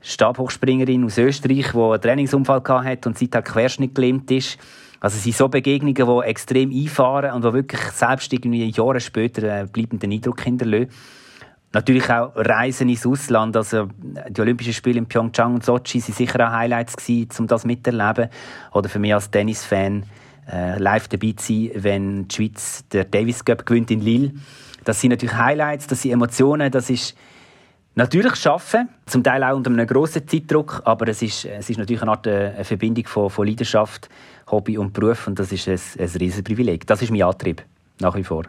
Stabhochspringerin 0.00 1.04
aus 1.04 1.18
Österreich, 1.18 1.72
die 1.72 1.78
einen 1.78 2.00
Trainingsunfall 2.00 2.62
hatte 2.64 3.08
und 3.08 3.18
seither 3.18 3.42
Querschnitt 3.42 3.94
gelähmt 3.94 4.30
ist. 4.30 4.58
Also 5.00 5.16
es 5.16 5.24
sind 5.24 5.36
so 5.36 5.48
Begegnungen, 5.48 5.94
die 5.94 6.28
extrem 6.28 6.70
einfahren 6.70 7.32
und 7.32 7.44
die 7.44 7.52
wirklich 7.52 7.80
selbst 7.80 8.32
irgendwie 8.32 8.70
Jahre 8.70 9.00
später 9.00 9.52
einen 9.52 9.68
bleibenden 9.68 10.12
Eindruck 10.12 10.40
hinterlassen. 10.42 10.88
Natürlich 11.76 12.08
auch 12.08 12.32
Reisen 12.34 12.88
ins 12.88 13.06
Ausland. 13.06 13.54
Also 13.54 13.90
die 14.30 14.40
Olympischen 14.40 14.72
Spiele 14.72 14.96
in 14.96 15.04
Pyeongchang 15.04 15.56
und 15.56 15.62
Sochi 15.62 16.00
waren 16.00 16.14
sicher 16.14 16.48
auch 16.48 16.52
Highlights 16.52 16.96
gewesen, 16.96 17.28
um 17.40 17.46
das 17.46 17.66
mitzuerleben. 17.66 18.30
Oder 18.72 18.88
für 18.88 18.98
mich 18.98 19.12
als 19.12 19.30
Tennisfan 19.30 20.04
äh, 20.50 20.78
live 20.78 21.06
dabei 21.08 21.34
zu 21.36 21.52
sein, 21.52 21.70
wenn 21.74 22.28
die 22.28 22.34
Schweiz 22.34 22.88
der 22.90 23.04
Davis 23.04 23.44
Cup 23.44 23.66
gewinnt 23.66 23.90
in 23.90 24.00
Lille. 24.00 24.32
Das 24.84 25.02
sind 25.02 25.10
natürlich 25.10 25.36
Highlights, 25.36 25.86
das 25.86 26.00
sind 26.00 26.12
Emotionen, 26.12 26.70
das 26.70 26.88
ist 26.88 27.14
natürlich 27.94 28.36
Schaffen, 28.36 28.88
zum 29.04 29.22
Teil 29.22 29.44
auch 29.44 29.54
unter 29.54 29.70
einem 29.70 29.86
grossen 29.86 30.26
Zeitdruck, 30.26 30.80
aber 30.86 31.08
es 31.08 31.20
ist, 31.20 31.44
es 31.44 31.68
ist 31.68 31.76
natürlich 31.76 32.00
eine 32.00 32.12
Art 32.12 32.26
äh, 32.26 32.52
eine 32.54 32.64
Verbindung 32.64 33.06
von, 33.06 33.28
von 33.28 33.46
Leidenschaft, 33.46 34.08
Hobby 34.50 34.78
und 34.78 34.94
Beruf 34.94 35.26
und 35.26 35.38
das 35.38 35.52
ist 35.52 35.68
ein, 35.68 35.74
ein 35.74 36.08
riesiges 36.08 36.42
Privileg. 36.42 36.86
Das 36.86 37.02
ist 37.02 37.10
mein 37.10 37.22
Antrieb, 37.22 37.62
nach 38.00 38.16
wie 38.16 38.24
vor. 38.24 38.44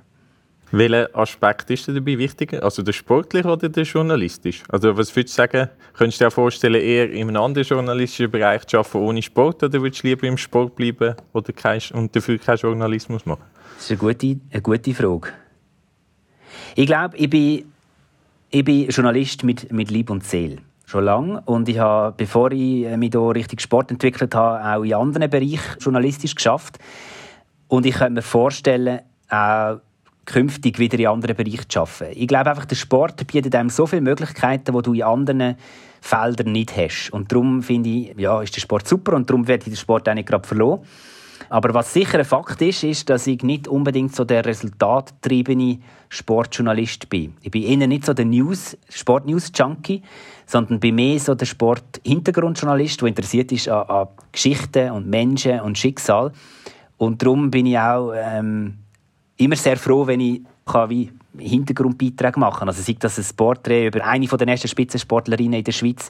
Welcher 0.72 1.10
Aspekt 1.14 1.70
ist 1.70 1.88
dabei 1.88 2.18
wichtiger? 2.18 2.62
Also 2.62 2.84
der 2.84 2.92
sportliche 2.92 3.48
oder 3.48 3.70
der 3.70 3.84
journalistische? 3.84 4.66
Also 4.68 4.98
was 4.98 5.16
würdest 5.16 5.38
du 5.38 5.42
sagen, 5.42 5.70
könntest 5.94 6.20
du 6.20 6.26
dir 6.26 6.32
vorstellen, 6.32 6.82
eher 6.82 7.10
in 7.10 7.30
einem 7.30 7.42
anderen 7.42 7.66
journalistischen 7.66 8.30
Bereich 8.30 8.68
zu 8.68 8.78
arbeiten 8.78 8.98
ohne 8.98 9.22
Sport 9.22 9.64
oder 9.64 9.82
würdest 9.82 10.04
du 10.04 10.08
lieber 10.08 10.28
im 10.28 10.38
Sport 10.38 10.76
bleiben 10.76 11.16
oder 11.32 11.54
kein, 11.54 11.82
und 11.94 12.14
dafür 12.14 12.38
keinen 12.38 12.58
Journalismus 12.58 13.26
machen? 13.26 13.44
Das 13.76 13.86
ist 13.86 13.92
eine 13.92 13.98
gute, 14.00 14.40
eine 14.52 14.62
gute 14.62 14.94
Frage. 14.94 15.30
Ich 16.76 16.86
glaube, 16.86 17.16
ich 17.16 17.30
bin, 17.30 17.72
ich 18.50 18.66
bin 18.66 18.90
Journalist 18.90 19.44
mit, 19.44 19.72
mit 19.72 19.90
Lieb 19.90 20.10
und 20.10 20.26
Seele. 20.26 20.58
Schon 20.86 21.06
lange. 21.06 21.42
Und 21.46 21.70
ich 21.70 21.80
habe, 21.80 22.14
bevor 22.18 22.52
ich 22.52 22.88
mich 22.98 23.12
hier 23.12 23.36
richtig 23.36 23.62
Sport 23.62 23.92
entwickelt 23.92 24.36
habe, 24.36 24.64
auch 24.64 24.84
in 24.84 24.94
anderen 24.94 25.30
Bereichen 25.30 25.80
journalistisch 25.80 26.36
geschafft. 26.36 26.78
Und 27.68 27.86
ich 27.86 27.96
könnte 27.96 28.14
mir 28.14 28.22
vorstellen, 28.22 29.00
auch 29.30 29.80
künftig 30.28 30.78
wieder 30.78 31.00
in 31.00 31.08
anderen 31.08 31.36
Bereichen 31.36 31.68
zu 31.68 31.80
arbeiten. 31.80 32.14
Ich 32.16 32.28
glaube 32.28 32.52
einfach, 32.52 32.66
der 32.66 32.76
Sport 32.76 33.26
bietet 33.26 33.56
einem 33.56 33.70
so 33.70 33.88
viele 33.88 34.02
Möglichkeiten, 34.02 34.76
die 34.76 34.82
du 34.84 34.94
in 34.94 35.04
anderen 35.04 35.56
Feldern 36.02 36.52
nicht 36.52 36.76
hast. 36.78 37.10
Und 37.10 37.32
darum 37.32 37.64
finde 37.64 37.90
ich, 37.90 38.14
ja, 38.18 38.42
ist 38.42 38.56
der 38.56 38.62
Sport 38.62 38.88
super 38.88 39.16
und 39.16 39.30
darum 39.30 39.48
werde 39.48 39.64
ich 39.64 39.74
den 39.74 39.78
Sport 39.78 40.08
auch 40.08 40.14
nicht 40.14 40.28
gerade 40.28 40.48
verloren. 40.48 40.82
Aber 41.50 41.74
was 41.74 41.94
sicher 41.94 42.20
ein 42.20 42.26
Fakt 42.26 42.62
ist, 42.62 42.84
ist, 42.84 43.10
dass 43.10 43.26
ich 43.26 43.42
nicht 43.42 43.70
unbedingt 43.70 44.14
so 44.14 44.26
der 44.26 44.46
resultatgetriebene 44.46 45.80
Sportjournalist 46.10 47.08
bin. 47.10 47.36
Ich 47.42 47.52
bin 47.52 47.64
eher 47.64 47.88
nicht 47.88 48.06
so 48.06 48.14
der 48.14 48.26
News, 48.26 48.78
Sport-News-Junkie, 48.90 50.02
sondern 50.46 50.82
bin 50.82 50.96
mehr 50.96 51.20
so 51.20 51.36
der 51.36 51.46
Sport-Hintergrundjournalist, 51.46 53.02
der 53.02 53.08
interessiert 53.08 53.52
ist 53.54 53.70
an, 53.70 53.88
an 53.88 54.08
Geschichten 54.32 54.92
und 54.92 55.08
Menschen 55.08 55.62
und 55.62 55.78
Schicksal. 55.78 56.34
Und 56.98 57.22
darum 57.22 57.50
bin 57.50 57.66
ich 57.66 57.78
auch 57.78 58.12
ähm, 58.14 58.80
immer 59.38 59.56
sehr 59.56 59.78
froh, 59.78 60.08
wenn 60.08 60.20
ich 60.20 60.42
kann 60.66 60.90
wie 60.90 61.12
Hintergrundbeiträge 61.38 62.40
machen 62.40 62.60
kann. 62.60 62.68
Also 62.68 62.82
sei 62.82 62.96
das 63.00 63.18
ein 63.18 63.36
Porträt 63.36 63.88
über 63.88 64.06
eine 64.06 64.28
der 64.28 64.48
ersten 64.48 64.68
Spitzensportlerinnen 64.68 65.60
in 65.60 65.64
der 65.64 65.72
Schweiz, 65.72 66.10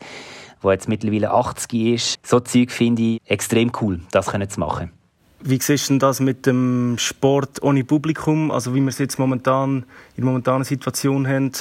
die 0.63 0.67
jetzt 0.67 0.87
mittlerweile 0.87 1.31
80 1.31 1.73
ist. 1.73 2.19
So 2.23 2.39
Zeug 2.39 2.71
finde 2.71 3.01
ich 3.01 3.21
extrem 3.25 3.71
cool, 3.81 3.99
das 4.11 4.27
können 4.27 4.49
zu 4.49 4.59
machen. 4.59 4.91
Wie 5.41 5.59
siehst 5.61 5.89
du 5.89 5.97
das 5.99 6.19
mit 6.19 6.45
dem 6.47 6.95
Sport 6.97 7.61
ohne 7.61 7.83
Publikum? 7.83 8.49
Also 8.49 8.73
wie 8.73 8.81
wir 8.81 8.89
es 8.89 8.97
jetzt 8.97 9.19
momentan 9.19 9.83
in 10.15 10.23
der 10.23 10.25
momentanen 10.25 10.63
Situation 10.63 11.27
haben, 11.27 11.51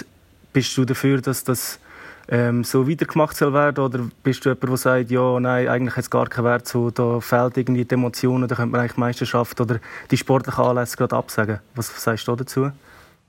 bist 0.52 0.76
du 0.78 0.86
dafür, 0.86 1.20
dass 1.20 1.44
das 1.44 1.78
ähm, 2.28 2.64
so 2.64 2.88
weitergemacht 2.88 3.36
soll 3.36 3.52
werden? 3.52 3.84
Oder 3.84 4.00
bist 4.22 4.44
du 4.44 4.50
jemand, 4.50 4.68
der 4.68 4.76
sagt, 4.76 5.10
ja, 5.10 5.40
nein, 5.40 5.68
eigentlich 5.68 5.96
hat 5.96 6.04
es 6.04 6.10
gar 6.10 6.26
keinen 6.26 6.44
Wert, 6.44 6.68
so, 6.68 6.90
da 6.90 7.20
fehlt 7.20 7.56
irgendwie 7.56 7.84
die 7.84 7.94
Emotionen, 7.94 8.48
da 8.48 8.56
könnte 8.56 8.72
man 8.72 8.80
eigentlich 8.80 8.96
Meisterschaft 8.96 9.60
oder 9.60 9.78
die 10.10 10.16
sportlichen 10.16 10.64
Anlässe 10.64 10.96
gerade 10.96 11.16
absagen. 11.16 11.60
Was 11.74 12.02
sagst 12.02 12.26
du 12.26 12.36
dazu? 12.36 12.70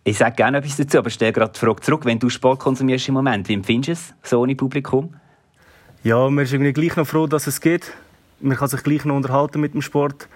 Ich 0.03 0.17
sage 0.17 0.35
gerne 0.35 0.59
etwas 0.59 0.77
dazu, 0.77 0.99
aber 0.99 1.09
stell 1.09 1.33
gerade 1.33 1.51
die 1.51 1.59
Frage 1.59 1.81
zurück. 1.81 2.05
Wenn 2.05 2.17
du 2.17 2.29
Sport 2.29 2.59
konsumierst 2.59 3.09
im 3.09 3.13
Moment, 3.13 3.49
wie 3.49 3.53
empfindest 3.53 4.09
du 4.09 4.15
es 4.23 4.29
so 4.29 4.39
ohne 4.39 4.55
Publikum? 4.55 5.13
Ja, 6.03 6.29
man 6.29 6.45
ist 6.45 6.53
irgendwie 6.53 6.73
gleich 6.73 6.95
noch 6.95 7.05
froh, 7.05 7.27
dass 7.27 7.47
es 7.47 7.59
geht. 7.59 7.91
man 8.39 8.55
kann 8.55 8.69
sich 8.69 8.83
gleich 8.83 9.03
noch 9.03 9.15
unterhalten 9.15 9.59
mit 9.59 9.73
dem 9.73 9.81
Sport. 9.81 10.29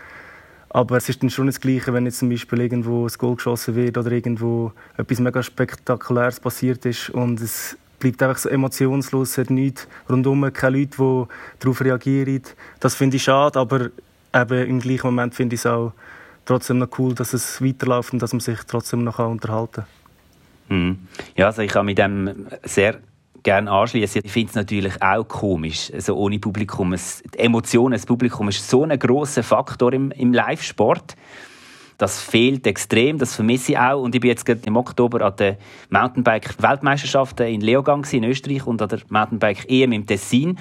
Aber 0.70 0.98
es 0.98 1.10
ist 1.10 1.22
dann 1.22 1.30
schon 1.30 1.48
das 1.48 1.60
Gleiche, 1.60 1.94
wenn 1.94 2.06
jetzt 2.06 2.20
zum 2.20 2.30
Beispiel 2.30 2.62
irgendwo 2.62 3.06
ein 3.06 3.14
Goal 3.18 3.36
geschossen 3.36 3.76
wird 3.76 3.98
oder 3.98 4.12
irgendwo 4.12 4.72
etwas 4.98 5.20
mega 5.20 5.44
Spektakuläres 5.44 6.40
passiert 6.40 6.86
ist 6.86 7.10
und 7.10 7.42
es 7.42 7.78
bleibt 8.02 8.22
einfach 8.22 8.38
so 8.38 8.50
emotionslos, 8.50 9.38
hat 9.38 9.50
nichts 9.50 9.88
rundum, 10.10 10.52
keine 10.52 10.80
Leute, 10.80 10.98
die 10.98 11.26
darauf 11.60 11.82
reagieren. 11.82 12.44
Das 12.82 12.96
finde 12.96 13.16
ich 13.16 13.24
schade, 13.24 13.58
aber 13.58 13.92
eben 14.36 14.68
im 14.68 14.80
gleichen 14.82 15.08
Moment 15.08 15.34
finde 15.34 15.56
ich 15.56 15.62
es 15.62 15.66
auch 15.66 15.94
trotzdem 16.46 16.80
noch 16.80 16.90
cool, 17.00 17.16
dass 17.16 17.32
es 17.32 17.62
weiterläuft 17.62 18.12
und 18.12 18.22
dass 18.22 18.34
man 18.34 18.42
sich 18.42 18.60
trotzdem 18.68 19.06
noch 19.06 19.20
unterhalten 19.20 19.86
kann. 20.68 20.78
Mhm. 20.78 21.00
Ja, 21.38 21.48
also 21.48 21.62
ich 21.62 21.72
kann 21.72 21.86
mit 21.86 21.98
dem 21.98 22.48
sehr 22.64 23.00
gerne 23.44 23.72
anschließen. 23.72 24.22
Ich 24.24 24.32
finde 24.32 24.50
es 24.50 24.56
natürlich 24.56 25.02
auch 25.02 25.24
komisch, 25.28 25.92
also 25.94 26.16
ohne 26.16 26.40
Publikum. 26.40 26.94
Es, 26.94 27.24
die 27.34 27.40
Emotionen, 27.40 27.94
das 27.94 28.06
Publikum 28.06 28.50
ist 28.50 28.70
so 28.70 28.84
ein 28.84 28.98
großer 28.98 29.44
Faktor 29.44 29.94
im, 29.94 30.12
im 30.12 30.34
Live-Sport. 30.34 31.16
Das 32.02 32.20
fehlt 32.20 32.66
extrem, 32.66 33.20
das 33.20 33.36
vermisse 33.36 33.74
ich 33.74 33.78
auch. 33.78 34.02
Und 34.02 34.16
ich 34.16 34.22
bin 34.22 34.30
jetzt 34.30 34.44
gerade 34.44 34.62
im 34.66 34.76
Oktober 34.76 35.22
an 35.22 35.36
der 35.36 35.60
Mountainbike-Weltmeisterschaften 35.92 37.46
in 37.46 37.62
Leogang 37.62 38.04
in 38.12 38.24
Österreich 38.24 38.66
und 38.66 38.82
an 38.82 38.90
der 38.90 39.02
Mountainbike-EM 39.10 39.92
im 39.92 40.08
Tessin. 40.08 40.58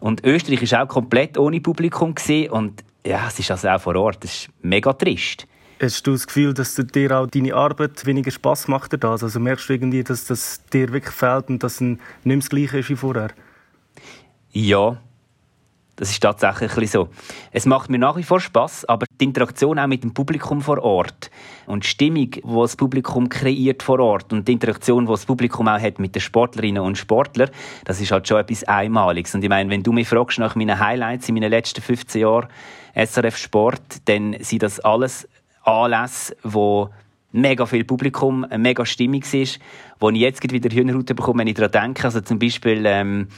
Und 0.00 0.24
Österreich 0.24 0.62
ist 0.62 0.74
auch 0.74 0.88
komplett 0.88 1.38
ohne 1.38 1.60
Publikum 1.60 2.16
gewesen. 2.16 2.50
und 2.50 2.82
ja, 3.06 3.28
es 3.28 3.38
ist 3.38 3.52
also 3.52 3.68
auch 3.68 3.80
vor 3.80 3.94
Ort. 3.94 4.24
Das 4.24 4.32
ist 4.32 4.48
mega 4.62 4.92
trist. 4.92 5.46
Hast 5.80 6.04
du 6.08 6.10
das 6.10 6.26
Gefühl, 6.26 6.54
dass 6.54 6.74
dir 6.74 7.16
auch 7.16 7.28
deine 7.28 7.54
Arbeit 7.54 8.04
weniger 8.04 8.32
Spaß 8.32 8.66
macht? 8.66 8.92
Das? 9.04 9.22
Also 9.22 9.38
merkst 9.38 9.68
du 9.68 9.74
irgendwie, 9.74 10.02
dass 10.02 10.24
das 10.24 10.60
dir 10.72 10.92
wirklich 10.92 11.14
fehlt 11.14 11.50
und 11.50 11.62
dass 11.62 11.74
es 11.74 11.80
nicht 11.82 12.00
mehr 12.24 12.36
das 12.38 12.50
Gleiche 12.50 12.78
ist 12.80 12.88
wie 12.88 12.96
vorher? 12.96 13.30
Ja, 14.50 15.00
das 16.00 16.10
ist 16.10 16.20
tatsächlich 16.20 16.74
ein 16.78 16.86
so. 16.86 17.08
Es 17.52 17.66
macht 17.66 17.90
mir 17.90 17.98
nach 17.98 18.16
wie 18.16 18.22
vor 18.22 18.40
Spaß, 18.40 18.86
aber 18.86 19.04
die 19.20 19.24
Interaktion 19.26 19.78
auch 19.78 19.86
mit 19.86 20.02
dem 20.02 20.14
Publikum 20.14 20.62
vor 20.62 20.82
Ort 20.82 21.30
und 21.66 21.84
die 21.84 21.88
Stimmung, 21.88 22.30
die 22.30 22.42
das 22.42 22.74
Publikum 22.74 23.28
kreiert 23.28 23.82
vor 23.82 24.00
Ort 24.00 24.32
und 24.32 24.48
die 24.48 24.52
Interaktion, 24.52 25.04
die 25.04 25.12
das 25.12 25.26
Publikum 25.26 25.68
auch 25.68 25.78
hat 25.78 25.98
mit 25.98 26.14
den 26.14 26.22
Sportlerinnen 26.22 26.82
und 26.82 26.96
Sportlern, 26.96 27.50
das 27.84 28.00
ist 28.00 28.12
halt 28.12 28.26
schon 28.26 28.38
etwas 28.38 28.64
Einmaliges. 28.64 29.34
Und 29.34 29.42
ich 29.42 29.50
meine, 29.50 29.68
wenn 29.68 29.82
du 29.82 29.92
mich 29.92 30.08
fragst 30.08 30.38
nach 30.38 30.54
meinen 30.54 30.80
Highlights 30.80 31.28
in 31.28 31.34
meinen 31.34 31.50
letzten 31.50 31.82
15 31.82 32.22
Jahren 32.22 32.48
SRF 32.94 33.36
Sport, 33.36 33.82
dann 34.06 34.36
sind 34.40 34.62
das 34.62 34.80
alles 34.80 35.28
Anlässe, 35.64 36.34
wo 36.42 36.88
mega 37.30 37.66
viel 37.66 37.84
Publikum, 37.84 38.46
mega 38.56 38.86
Stimmung 38.86 39.22
ist, 39.32 39.60
wo 39.98 40.08
ich 40.08 40.16
jetzt 40.16 40.50
wieder 40.50 40.74
Hühnerhaut 40.74 41.06
bekomme, 41.06 41.40
wenn 41.40 41.48
ich 41.48 41.56
daran 41.56 41.72
denke. 41.72 42.04
Also 42.04 42.22
zum 42.22 42.38
Beispiel 42.38 42.84
ähm, 42.86 43.28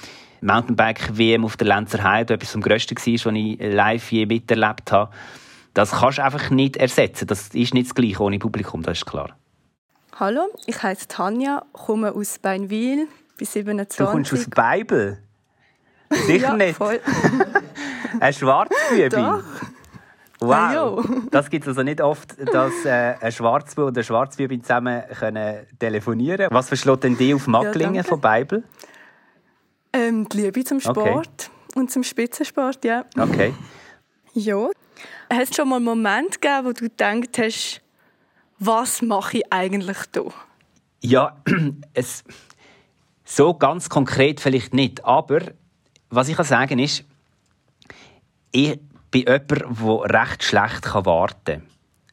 Mountainbike-WM 0.43 1.45
auf 1.45 1.57
der 1.57 1.69
Lenzer 1.69 2.03
Heide, 2.03 2.35
etwas 2.35 2.53
vom 2.53 2.61
Größten 2.61 2.97
war, 2.97 3.33
was 3.33 3.39
ich 3.39 3.59
live 3.61 4.13
je 4.13 4.27
miterlebt 4.27 4.93
habe. 4.93 5.13
Das 5.75 5.93
kannst 5.93 6.19
du 6.19 6.25
einfach 6.25 6.51
nicht 6.51 6.77
ersetzen. 6.77 7.27
Das 7.27 7.49
ist 7.49 7.75
nicht 7.75 7.87
das 7.87 7.95
Gleiche 7.95 8.21
ohne 8.21 8.39
Publikum, 8.39 8.83
das 8.83 8.99
ist 8.99 9.07
klar. 9.07 9.37
Hallo, 10.19 10.43
ich 10.67 10.83
heiße 10.83 11.09
Tanja, 11.09 11.63
komme 11.73 12.13
aus 12.13 12.39
Beinwil, 12.39 13.09
bin 13.39 13.47
27. 13.47 14.05
Du 14.05 14.13
kommst 14.13 14.33
aus 14.33 14.51
Beibel? 14.51 15.19
Sicher 16.11 16.49
ja, 16.49 16.55
nicht. 16.55 16.77
Voll. 16.77 17.01
Ein 18.21 18.33
Schwarzbübi? 18.35 19.09
Doch. 19.09 19.43
Wow, 20.41 21.05
das 21.31 21.49
gibt 21.49 21.65
es 21.65 21.69
also 21.69 21.83
nicht 21.85 22.01
oft, 22.01 22.35
dass 22.53 22.85
äh, 22.85 23.15
ein 23.21 23.31
Schwarzbub 23.31 23.87
und 23.87 23.97
ein 23.97 24.03
Schwarzbübi 24.03 24.61
zusammen 24.61 25.03
können 25.17 25.67
telefonieren 25.79 26.49
Was 26.51 26.67
verschlägt 26.67 27.05
denn 27.05 27.17
die 27.17 27.33
auf 27.33 27.47
Macklingen 27.47 27.95
ja, 27.95 28.03
von 28.03 28.21
Beibel? 28.21 28.65
Ähm, 29.93 30.29
die 30.29 30.39
Liebe 30.39 30.65
zum 30.65 30.81
Sport 30.81 31.51
okay. 31.51 31.79
und 31.79 31.91
zum 31.91 32.03
Spitzensport, 32.03 32.85
ja. 32.85 33.05
Okay. 33.19 33.55
Ja. 34.35 34.69
Hat 35.31 35.51
es 35.51 35.55
schon 35.55 35.69
mal 35.69 35.77
einen 35.77 35.85
Moment 35.85 36.41
gegeben, 36.41 36.67
wo 36.67 36.73
du 36.73 36.89
gedacht 36.89 37.39
hast, 37.39 37.83
was 38.59 39.03
mache 39.03 39.39
ich 39.39 39.53
eigentlich 39.53 39.99
hier? 40.15 40.33
Ja, 41.01 41.37
es, 41.95 42.25
so 43.25 43.55
ganz 43.55 43.89
konkret 43.89 44.41
vielleicht 44.41 44.75
nicht. 44.75 45.05
Aber 45.05 45.41
was 46.11 46.29
ich 46.29 46.37
kann 46.37 46.47
sagen 46.47 46.79
ist, 46.79 47.05
ich 48.53 48.79
bin 49.11 49.23
jemand, 49.23 49.51
der 49.51 50.21
recht 50.21 50.43
schlecht 50.45 50.95
warten 50.95 51.45
kann. 51.45 51.63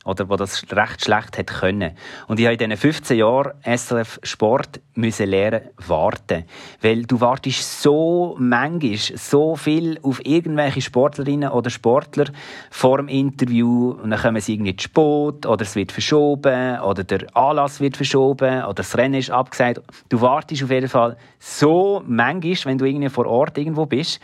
Oder 0.05 0.25
der 0.25 0.37
das 0.37 0.63
recht 0.71 1.03
schlecht 1.03 1.37
hat 1.37 1.47
können. 1.47 1.91
Und 2.27 2.39
ich 2.39 2.45
habe 2.45 2.53
in 2.53 2.69
diesen 2.69 2.77
15 2.77 3.17
Jahren 3.17 3.51
SRF 3.63 4.19
Sport 4.23 4.79
müssen 4.95 5.27
lernen 5.27 5.61
warten. 5.87 6.45
Weil 6.81 7.03
du 7.03 7.19
wartest 7.19 7.81
so 7.81 8.35
manchmal, 8.39 8.97
so 8.97 9.55
viel 9.55 9.99
auf 10.01 10.25
irgendwelche 10.25 10.81
Sportlerinnen 10.81 11.49
oder 11.49 11.69
Sportler 11.69 12.25
vor 12.71 12.97
dem 12.97 13.09
Interview 13.09 13.91
und 14.01 14.11
dann 14.11 14.21
kommen 14.21 14.41
sie 14.41 14.53
irgendwie 14.53 14.75
zu 14.77 14.83
spät 14.83 15.45
oder 15.45 15.61
es 15.61 15.75
wird 15.75 15.91
verschoben 15.91 16.79
oder 16.79 17.03
der 17.03 17.35
Anlass 17.35 17.81
wird 17.81 17.97
verschoben 17.97 18.63
oder 18.63 18.75
das 18.75 18.97
Rennen 18.97 19.15
ist 19.15 19.31
abgesagt. 19.31 19.81
Du 20.07 20.21
wartest 20.21 20.63
auf 20.63 20.71
jeden 20.71 20.89
Fall 20.89 21.17
so 21.39 22.01
manchmal, 22.05 22.55
wenn 22.65 22.77
du 22.77 22.85
irgendwie 22.85 23.09
vor 23.09 23.25
Ort 23.25 23.57
irgendwo 23.57 23.85
bist. 23.85 24.19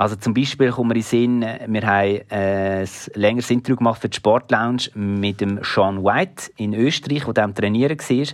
Also 0.00 0.16
zum 0.16 0.32
Beispiel 0.32 0.70
kommen 0.70 0.92
wir 0.92 0.96
in 0.96 1.02
Sinn, 1.02 1.40
wir 1.42 1.82
haben 1.82 2.20
äh, 2.30 2.84
ein 2.84 2.88
längeres 3.12 3.50
Interview 3.50 3.76
gemacht 3.76 4.00
für 4.00 4.08
die 4.08 4.16
Sportlounge 4.16 4.84
mit 4.94 5.42
dem 5.42 5.60
Sean 5.62 6.02
White 6.02 6.52
in 6.56 6.72
Österreich, 6.72 7.24
der 7.24 7.44
am 7.44 7.54
Trainieren 7.54 7.98
war. 7.98 8.26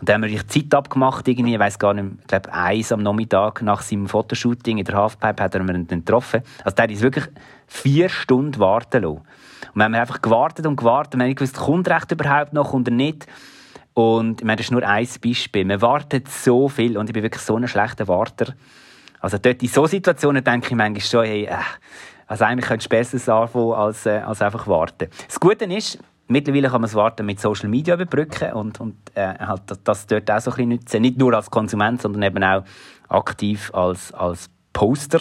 Und 0.00 0.08
da 0.08 0.14
haben 0.14 0.22
wir 0.22 0.48
Zeit 0.48 0.74
abgemacht, 0.74 1.28
irgendwie, 1.28 1.52
ich 1.52 1.60
weiß 1.60 1.78
gar 1.78 1.92
nicht, 1.92 2.06
ich 2.22 2.26
glaube 2.26 2.50
eins 2.54 2.90
am 2.90 3.02
Nachmittag 3.02 3.60
nach 3.60 3.82
seinem 3.82 4.06
Fotoshooting 4.06 4.78
in 4.78 4.86
der 4.86 4.94
Halfpipe 4.94 5.42
hat 5.42 5.54
er 5.54 5.60
ihn 5.60 5.86
dann 5.86 5.86
getroffen. 5.86 6.40
Also 6.64 6.74
der 6.74 6.88
uns 6.88 7.02
wirklich 7.02 7.26
vier 7.66 8.08
Stunden 8.08 8.58
warten 8.58 9.02
lassen. 9.02 9.16
Und 9.16 9.74
wir 9.74 9.84
haben 9.84 9.94
einfach 9.94 10.22
gewartet 10.22 10.66
und 10.66 10.76
gewartet, 10.76 11.16
wir 11.16 11.20
haben 11.20 11.28
nicht 11.28 11.38
gewusst, 11.38 11.58
kommt 11.58 11.86
recht 11.86 12.12
überhaupt 12.12 12.54
noch 12.54 12.72
oder 12.72 12.90
nicht. 12.90 13.26
Und 13.92 14.40
ich 14.40 14.46
meine, 14.46 14.56
das 14.56 14.68
ist 14.68 14.72
nur 14.72 14.82
ein 14.82 15.06
Beispiel. 15.22 15.66
Man 15.66 15.82
wartet 15.82 16.28
so 16.28 16.70
viel 16.70 16.96
und 16.96 17.10
ich 17.10 17.12
bin 17.12 17.22
wirklich 17.22 17.42
so 17.42 17.56
ein 17.56 17.68
schlechter 17.68 18.08
Warter. 18.08 18.54
Also 19.24 19.38
dort 19.38 19.62
in 19.62 19.68
solchen 19.70 19.92
Situationen 19.92 20.44
denke 20.44 20.66
ich 20.66 20.74
manchmal 20.74 21.00
schon, 21.00 21.24
hey, 21.24 21.44
äh, 21.44 21.56
also 22.26 22.44
eigentlich 22.44 22.66
könntest 22.66 22.92
du 22.92 22.96
besser 22.96 23.34
anfangen, 23.34 23.72
als, 23.72 24.04
äh, 24.04 24.18
als 24.18 24.42
einfach 24.42 24.66
warten. 24.66 25.08
Das 25.26 25.40
Gute 25.40 25.64
ist, 25.64 25.98
mittlerweile 26.28 26.68
kann 26.68 26.82
man 26.82 26.90
das 26.90 26.94
Warten 26.94 27.24
mit 27.24 27.40
Social 27.40 27.70
Media 27.70 27.94
überbrücken 27.94 28.52
und, 28.52 28.80
und 28.80 28.96
äh, 29.14 29.38
halt 29.38 29.62
das 29.82 30.06
dort 30.06 30.30
auch 30.30 30.40
so 30.40 30.50
ein 30.50 30.56
bisschen 30.56 30.68
nutzen. 30.68 31.00
Nicht 31.00 31.16
nur 31.16 31.32
als 31.32 31.50
Konsument, 31.50 32.02
sondern 32.02 32.22
eben 32.22 32.44
auch 32.44 32.64
aktiv 33.08 33.70
als, 33.72 34.12
als 34.12 34.50
Poster. 34.74 35.20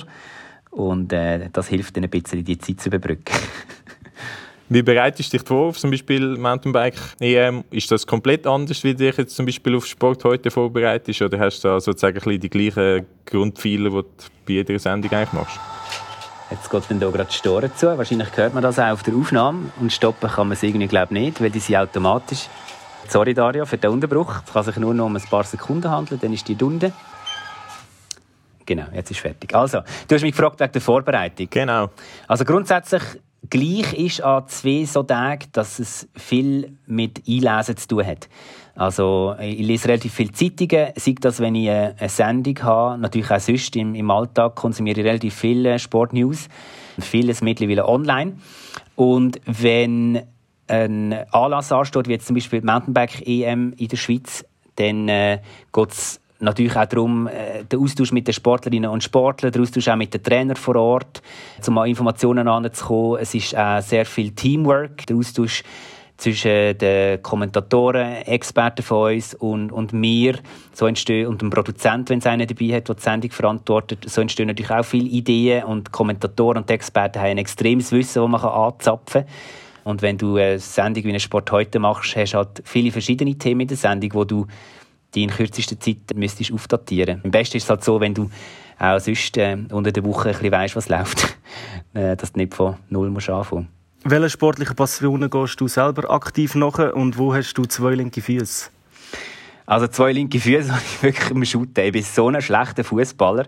Und 0.70 1.14
äh, 1.14 1.50
das 1.54 1.70
hilft 1.70 1.96
dann 1.96 2.04
ein 2.04 2.10
bisschen, 2.10 2.44
die 2.44 2.58
Zeit 2.58 2.82
zu 2.82 2.90
überbrücken. 2.90 3.34
Wie 4.70 4.82
bereitest 4.82 5.34
du 5.34 5.38
dich 5.38 5.48
vor 5.48 5.68
auf 5.68 5.78
zum 5.78 5.92
Beispiel 5.92 6.38
Mountainbike 6.38 6.98
EM? 7.20 7.64
Ist 7.70 7.92
das 7.92 8.08
komplett 8.08 8.48
anders, 8.48 8.84
wie 8.84 8.94
du 8.96 9.06
dich 9.06 9.18
jetzt 9.18 9.36
zum 9.36 9.46
Beispiel 9.46 9.76
auf 9.76 9.86
Sport 9.86 10.24
heute 10.24 10.50
vorbereitest? 10.50 11.22
Oder 11.22 11.40
hast 11.40 11.64
du 11.64 11.68
da 11.68 11.80
sozusagen 11.80 12.40
die 12.40 12.50
gleichen 12.50 13.06
Grundpfeiler, 13.26 13.90
die 13.90 13.96
du 13.96 14.04
bei 14.46 14.54
jeder 14.54 14.80
Sendung 14.80 15.12
eigentlich 15.12 15.34
machst? 15.34 15.60
Jetzt 16.50 16.70
geht 16.70 16.84
dann 16.90 17.00
hier 17.00 17.12
gerade 17.12 17.30
die 17.30 17.36
Storen 17.36 17.72
zu. 17.76 17.98
Wahrscheinlich 17.98 18.30
hört 18.36 18.54
man 18.54 18.64
das 18.64 18.80
auch 18.80 18.92
auf 18.92 19.04
der 19.04 19.16
Aufnahme. 19.16 19.72
Und 19.80 19.92
stoppen 19.92 20.30
kann 20.30 20.48
man 20.48 20.54
es 20.54 20.64
irgendwie 20.64 20.88
glaube 20.88 21.14
nicht, 21.14 21.42
weil 21.42 21.50
die 21.50 21.60
sind 21.60 21.76
automatisch. 21.76 22.48
Sorry 23.10 23.34
Dario 23.34 23.66
für 23.66 23.78
den 23.78 23.92
Unterbruch. 23.92 24.44
Es 24.46 24.54
kann 24.54 24.64
sich 24.64 24.78
nur 24.78 24.94
noch 24.94 25.08
um 25.08 25.16
ein 25.16 25.22
paar 25.30 25.44
Sekunden 25.44 25.90
handeln, 25.90 26.20
dann 26.22 26.32
ist 26.32 26.48
die 26.48 26.56
Dunde. 26.56 26.94
Genau, 28.66 28.86
jetzt 28.94 29.12
ist 29.12 29.20
fertig. 29.20 29.54
Also, 29.54 29.82
du 30.08 30.16
hast 30.16 30.22
mich 30.22 30.32
gefragt 30.32 30.60
wegen 30.60 30.72
der 30.72 30.82
Vorbereitung. 30.82 31.48
Genau. 31.50 31.90
Also 32.28 32.46
grundsätzlich 32.46 33.04
gleich 33.54 33.94
ist 33.94 34.22
an 34.24 34.48
zwei 34.48 34.84
so 34.86 35.04
Tagen, 35.04 35.46
dass 35.52 35.78
es 35.78 36.10
viel 36.16 36.76
mit 36.88 37.22
Einlesen 37.28 37.78
zu 37.78 37.88
tun 37.88 38.06
hat. 38.06 38.28
Also 38.76 39.36
ich 39.40 39.60
lese 39.60 39.90
relativ 39.90 40.12
viele 40.16 40.32
Zeitungen, 40.32 40.88
sei 40.96 41.16
das, 41.22 41.40
wenn 41.40 41.54
ich 41.54 41.70
eine 41.70 41.96
Sendung 42.08 42.58
habe, 42.64 42.98
natürlich 42.98 43.30
auch 43.30 43.40
sonst 43.40 43.76
im, 43.76 43.94
im 43.94 44.10
Alltag 44.10 44.56
konsumiere 44.56 45.02
ich 45.02 45.06
relativ 45.06 45.36
viele 45.36 45.78
Sportnews, 45.78 46.50
vieles 47.00 47.44
mittlerweile 47.44 47.88
online. 47.88 48.38
Und 48.96 49.40
wenn 49.46 50.24
ein 50.68 51.14
Anlass 51.32 51.72
ansteht, 51.72 52.08
wie 52.08 52.14
jetzt 52.14 52.26
zum 52.26 52.34
Beispiel 52.34 52.62
die 52.62 52.66
Mountainbike-EM 52.66 53.74
in 53.78 53.88
der 53.88 53.98
Schweiz, 53.98 54.44
dann 54.78 55.08
äh, 55.08 55.40
geht 55.72 55.92
es 55.92 56.20
natürlich 56.44 56.76
auch 56.76 56.86
darum, 56.86 57.28
äh, 57.28 57.64
der 57.64 57.80
Austausch 57.80 58.12
mit 58.12 58.28
den 58.28 58.34
Sportlerinnen 58.34 58.90
und 58.90 59.04
Sportlern, 59.04 59.52
der 59.52 59.62
Austausch 59.62 59.88
auch 59.88 59.96
mit 59.96 60.14
den 60.14 60.24
Trainern 60.24 60.56
vor 60.56 60.76
Ort, 60.76 61.22
um 61.68 61.78
an 61.78 61.88
Informationen 61.88 62.48
anzukommen. 62.48 63.20
Es 63.22 63.34
ist 63.34 63.58
auch 63.58 63.82
sehr 63.82 64.06
viel 64.06 64.32
Teamwork, 64.32 65.06
der 65.08 65.16
Austausch 65.16 65.64
zwischen 66.18 66.78
den 66.78 67.22
Kommentatoren, 67.22 68.22
Experten 68.26 68.84
von 68.84 69.14
uns 69.14 69.34
und, 69.34 69.72
und 69.72 69.94
mir 69.94 70.36
so 70.72 70.86
entstehen, 70.86 71.28
und 71.28 71.42
dem 71.42 71.50
Produzenten, 71.50 72.10
wenn 72.10 72.20
es 72.20 72.26
einen 72.28 72.48
dabei 72.48 72.76
hat, 72.76 72.88
der 72.88 72.96
die 72.96 73.02
Sendung 73.02 73.32
verantwortet, 73.32 74.06
so 74.08 74.22
entstehen 74.22 74.48
natürlich 74.48 74.72
auch 74.72 74.86
viele 74.86 75.10
Ideen 75.10 75.64
und 75.64 75.92
Kommentatoren 75.92 76.58
und 76.60 76.72
Experten 76.72 77.20
haben 77.20 77.32
ein 77.32 77.38
extremes 77.40 77.92
Wissen, 77.92 78.22
das 78.22 78.30
man 78.30 78.42
anzapfen 78.42 79.26
kann. 79.26 79.34
Und 79.84 80.02
wenn 80.02 80.18
du 80.18 80.38
eine 80.38 80.60
Sendung 80.60 81.04
wie 81.04 81.10
eine 81.10 81.20
Sport 81.20 81.52
heute 81.52 81.80
machst, 81.80 82.16
hast 82.16 82.34
du 82.34 82.38
halt 82.38 82.62
viele 82.64 82.92
verschiedene 82.92 83.36
Themen 83.36 83.62
in 83.62 83.68
der 83.68 83.78
Sendung, 83.78 84.14
wo 84.14 84.24
du 84.24 84.48
die 85.16 85.24
in 85.24 85.30
kürzester 85.30 85.80
Zeit 85.80 85.98
müsstest 86.16 86.52
aufdatieren. 86.52 87.22
Am 87.24 87.32
besten 87.32 87.58
ist 87.58 87.64
es 87.64 87.70
halt 87.70 87.84
so, 87.84 88.00
wenn 88.00 88.14
du 88.14 88.30
auch 88.80 89.00
sonst 89.00 89.38
äh, 89.38 89.58
unter 89.72 89.92
der 89.92 90.04
Woche 90.04 90.30
ein 90.30 90.34
bisschen 90.34 90.52
weißt, 90.52 90.76
was 90.76 90.90
läuft. 90.90 91.38
äh, 91.94 92.16
dass 92.16 92.34
du 92.34 92.40
nicht 92.40 92.54
von 92.54 92.76
null 92.90 93.10
musst 93.10 93.30
anfangen 93.30 93.68
Welche 94.04 94.30
sportlichen 94.30 94.76
Passionen 94.76 95.30
gehst 95.30 95.60
du 95.60 95.68
selber 95.68 96.10
aktiv 96.12 96.56
nach 96.56 96.94
und 96.94 97.18
wo 97.18 97.34
hast 97.34 97.54
du 97.54 97.64
zwei 97.66 97.96
linke 97.96 98.22
Füße? 98.22 98.70
Also 99.66 99.88
zwei 99.88 100.12
linke 100.12 100.40
Füße 100.40 100.72
habe 100.72 100.82
ich 100.84 101.04
wirklich 101.04 101.32
im 101.32 101.46
Shooten. 101.46 101.86
Ich 101.86 101.92
bin 101.92 102.04
so 102.04 102.28
ein 102.28 102.42
schlechter 102.42 102.84
Fußballer. 102.84 103.46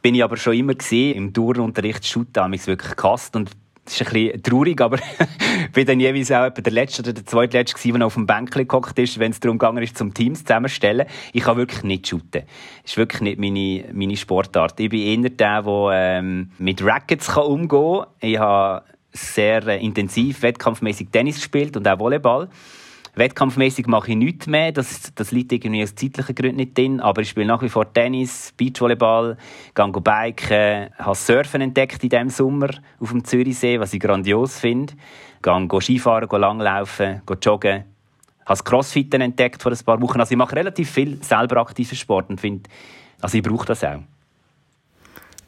Bin 0.00 0.14
ich 0.14 0.22
aber 0.22 0.36
schon 0.36 0.54
immer 0.54 0.74
gesehen. 0.74 1.16
Im 1.16 1.32
Turnunterricht 1.32 2.06
Shooten 2.06 2.42
habe 2.42 2.54
ich 2.54 2.60
es 2.60 2.66
wirklich 2.68 2.94
gehasst 2.94 3.34
und 3.34 3.50
das 3.88 4.00
ist 4.00 4.06
ein 4.06 4.12
bisschen 4.12 4.42
traurig, 4.42 4.80
aber 4.80 4.98
ich 5.66 5.72
bin 5.72 5.86
dann 5.86 6.00
jeweils 6.00 6.30
auch 6.30 6.50
der 6.50 6.72
Letzte 6.72 7.02
oder 7.02 7.12
der 7.12 7.24
Zweitletzte 7.24 7.92
der 7.92 8.06
auf 8.06 8.14
dem 8.14 8.26
Bänkchen 8.26 8.68
gehockt 8.68 8.98
ist, 8.98 9.18
wenn 9.18 9.32
es 9.32 9.40
darum 9.40 9.78
ist, 9.78 9.96
zum 9.96 10.12
Teams 10.12 10.44
zusammenstellen. 10.44 11.06
Ich 11.32 11.44
kann 11.44 11.56
wirklich 11.56 11.82
nicht 11.84 12.06
shooten. 12.06 12.42
Das 12.82 12.92
ist 12.92 12.96
wirklich 12.96 13.22
nicht 13.22 13.38
meine, 13.38 13.84
meine 13.92 14.16
Sportart. 14.16 14.78
Ich 14.78 14.90
bin 14.90 15.00
eher 15.00 15.30
der, 15.30 15.62
der 15.62 15.90
ähm, 15.92 16.50
mit 16.58 16.84
Rackets 16.84 17.28
kann 17.28 17.44
umgehen 17.44 18.00
kann. 18.00 18.06
Ich 18.20 18.38
habe 18.38 18.84
sehr 19.12 19.66
äh, 19.66 19.84
intensiv 19.84 20.42
wettkampfmäßig 20.42 21.08
Tennis 21.10 21.36
gespielt 21.36 21.76
und 21.76 21.88
auch 21.88 21.98
Volleyball. 21.98 22.48
Wettkampfmäßig 23.18 23.86
mache 23.86 24.12
ich 24.12 24.16
nichts 24.16 24.46
mehr. 24.46 24.72
Das, 24.72 25.12
das 25.14 25.32
liegt 25.32 25.52
irgendwie 25.52 25.82
aus 25.82 25.94
zeitlichen 25.94 26.34
Gründen 26.34 26.56
nicht 26.56 26.78
drin. 26.78 27.00
Aber 27.00 27.20
ich 27.22 27.30
spiele 27.30 27.46
nach 27.46 27.62
wie 27.62 27.68
vor 27.68 27.92
Tennis, 27.92 28.52
Beachvolleyball, 28.56 29.36
gehe 29.74 29.90
biken, 29.90 30.94
habe 30.96 31.14
Surfen 31.14 31.60
entdeckt 31.60 32.02
in 32.02 32.08
diesem 32.08 32.30
Sommer 32.30 32.70
auf 33.00 33.10
dem 33.10 33.24
Zürichsee, 33.24 33.80
was 33.80 33.92
ich 33.92 34.00
grandios 34.00 34.58
finde. 34.58 34.94
Gehe 35.42 35.80
Skifahren, 35.80 36.28
gehe 36.28 36.38
langlaufen, 36.38 37.22
gehe 37.26 37.36
joggen. 37.42 37.84
Habe 38.46 38.62
das 38.70 38.96
entdeckt 38.96 39.62
vor 39.62 39.72
ein 39.72 39.78
paar 39.84 40.00
Wochen. 40.00 40.20
Also 40.20 40.32
ich 40.32 40.38
mache 40.38 40.56
relativ 40.56 40.90
viel 40.90 41.22
selber 41.22 41.58
aktiven 41.58 41.96
Sport 41.96 42.30
und 42.30 42.40
finde, 42.40 42.70
also 43.20 43.36
ich 43.36 43.42
brauche 43.42 43.66
das 43.66 43.84
auch. 43.84 44.00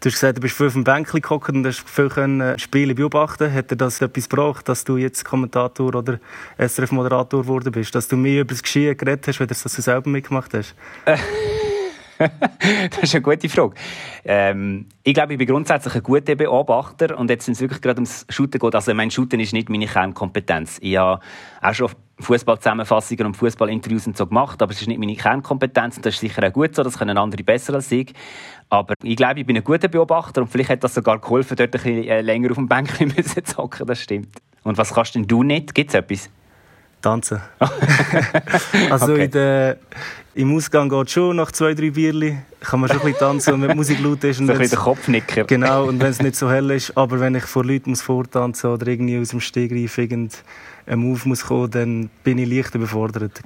Du 0.02 0.06
hast 0.08 0.14
gesagt, 0.14 0.38
du 0.38 0.40
bist 0.40 0.56
viel 0.56 0.68
auf 0.68 0.72
dem 0.72 0.82
Bänkchen 0.82 1.20
gehockt 1.20 1.50
und 1.50 1.66
hast 1.66 1.86
viel 1.86 2.08
können 2.08 2.58
Spiele 2.58 2.94
beobachten. 2.94 3.52
Hat 3.52 3.70
dir 3.70 3.76
das 3.76 4.00
etwas 4.00 4.30
gebracht, 4.30 4.66
dass 4.66 4.82
du 4.84 4.96
jetzt 4.96 5.26
Kommentator 5.26 5.94
oder 5.94 6.18
SRF-Moderator 6.56 7.42
geworden 7.42 7.70
bist? 7.70 7.94
Dass 7.94 8.08
du 8.08 8.16
mehr 8.16 8.40
über 8.40 8.54
das 8.54 8.62
Geschehen 8.62 8.96
geredet 8.96 9.28
hast, 9.28 9.42
als 9.42 9.62
dass 9.62 9.74
du 9.74 9.82
selber 9.82 10.08
mitgemacht 10.08 10.54
hast? 10.54 10.74
das 11.04 13.02
ist 13.02 13.14
eine 13.14 13.20
gute 13.20 13.46
Frage. 13.50 13.74
Ähm, 14.24 14.86
ich 15.02 15.12
glaube, 15.12 15.34
ich 15.34 15.38
bin 15.38 15.46
grundsätzlich 15.46 15.94
ein 15.94 16.02
guter 16.02 16.34
Beobachter 16.34 17.18
und 17.18 17.28
jetzt 17.28 17.44
sind 17.44 17.52
es 17.52 17.60
wirklich 17.60 17.82
gerade 17.82 17.98
ums 17.98 18.24
Shooten 18.30 18.58
geht. 18.58 18.74
Also 18.74 18.94
mein 18.94 19.10
Shooten 19.10 19.38
ist 19.38 19.52
nicht 19.52 19.68
meine 19.68 19.86
Kernkompetenz. 19.86 20.78
Ich 20.80 20.96
habe 20.96 21.20
auch 21.60 21.74
schon 21.74 21.90
Fußballzusammenfassungen 22.22 23.26
und 23.26 23.36
Fußballinterviews 23.36 24.06
und 24.06 24.16
so 24.16 24.26
gemacht, 24.26 24.60
aber 24.62 24.72
es 24.72 24.80
ist 24.80 24.88
nicht 24.88 24.98
meine 24.98 25.14
Kernkompetenz 25.14 25.96
und 25.96 26.06
das 26.06 26.14
ist 26.14 26.20
sicher 26.20 26.46
auch 26.46 26.52
gut 26.52 26.74
so, 26.74 26.82
das 26.82 26.98
können 26.98 27.18
andere 27.18 27.42
besser 27.42 27.74
als 27.74 27.90
ich. 27.92 28.12
Aber 28.68 28.94
ich 29.02 29.16
glaube, 29.16 29.40
ich 29.40 29.46
bin 29.46 29.56
ein 29.56 29.64
guter 29.64 29.88
Beobachter 29.88 30.42
und 30.42 30.48
vielleicht 30.48 30.70
hat 30.70 30.84
das 30.84 30.94
sogar 30.94 31.18
geholfen, 31.20 31.56
dort 31.56 31.68
ein 31.68 31.70
bisschen 31.70 32.04
äh, 32.04 32.20
länger 32.20 32.50
auf 32.50 32.56
dem 32.56 32.68
Bänkchen 32.68 33.12
zu 33.44 33.56
hocken, 33.56 33.86
das 33.86 34.00
stimmt. 34.00 34.28
Und 34.62 34.78
was 34.78 34.94
kannst 34.94 35.14
denn 35.14 35.26
du 35.26 35.42
nicht? 35.42 35.74
Gibt 35.74 35.90
es 35.90 35.94
etwas? 35.94 36.30
Tanzen. 37.00 37.40
also 38.90 39.12
okay. 39.12 39.24
in 39.24 39.30
der, 39.30 39.76
im 40.34 40.54
Ausgang 40.54 40.88
geht 40.88 41.10
schon 41.10 41.36
nach 41.36 41.52
zwei, 41.52 41.74
drei 41.74 41.90
Bierli. 41.90 42.38
Kann 42.60 42.80
man 42.80 42.88
schon 42.88 42.98
ein 42.98 43.04
bisschen 43.04 43.18
tanzen, 43.18 43.62
wenn 43.62 43.70
die 43.70 43.74
Musik 43.74 44.00
laut 44.00 44.22
ist. 44.24 44.40
Und 44.40 44.46
so 44.46 44.52
ein 44.52 44.58
bisschen 44.58 44.76
der 44.76 44.84
Kopfnicker. 44.84 45.44
Genau, 45.44 45.86
und 45.86 46.00
wenn 46.00 46.10
es 46.10 46.22
nicht 46.22 46.36
so 46.36 46.50
hell 46.50 46.70
ist. 46.70 46.96
Aber 46.96 47.20
wenn 47.20 47.34
ich 47.34 47.44
vor 47.44 47.64
Leuten 47.64 47.90
muss 47.90 48.02
vortanzen 48.02 48.70
oder 48.70 48.86
irgendwie 48.86 49.18
aus 49.18 49.30
dem 49.30 49.40
Stegreif 49.40 49.98
irgendein 49.98 50.38
Move 50.94 51.20
muss 51.24 51.44
kommen, 51.46 51.70
dann 51.70 52.10
bin 52.22 52.38
ich 52.38 52.48
leicht 52.48 52.74
überfordert. 52.74 53.40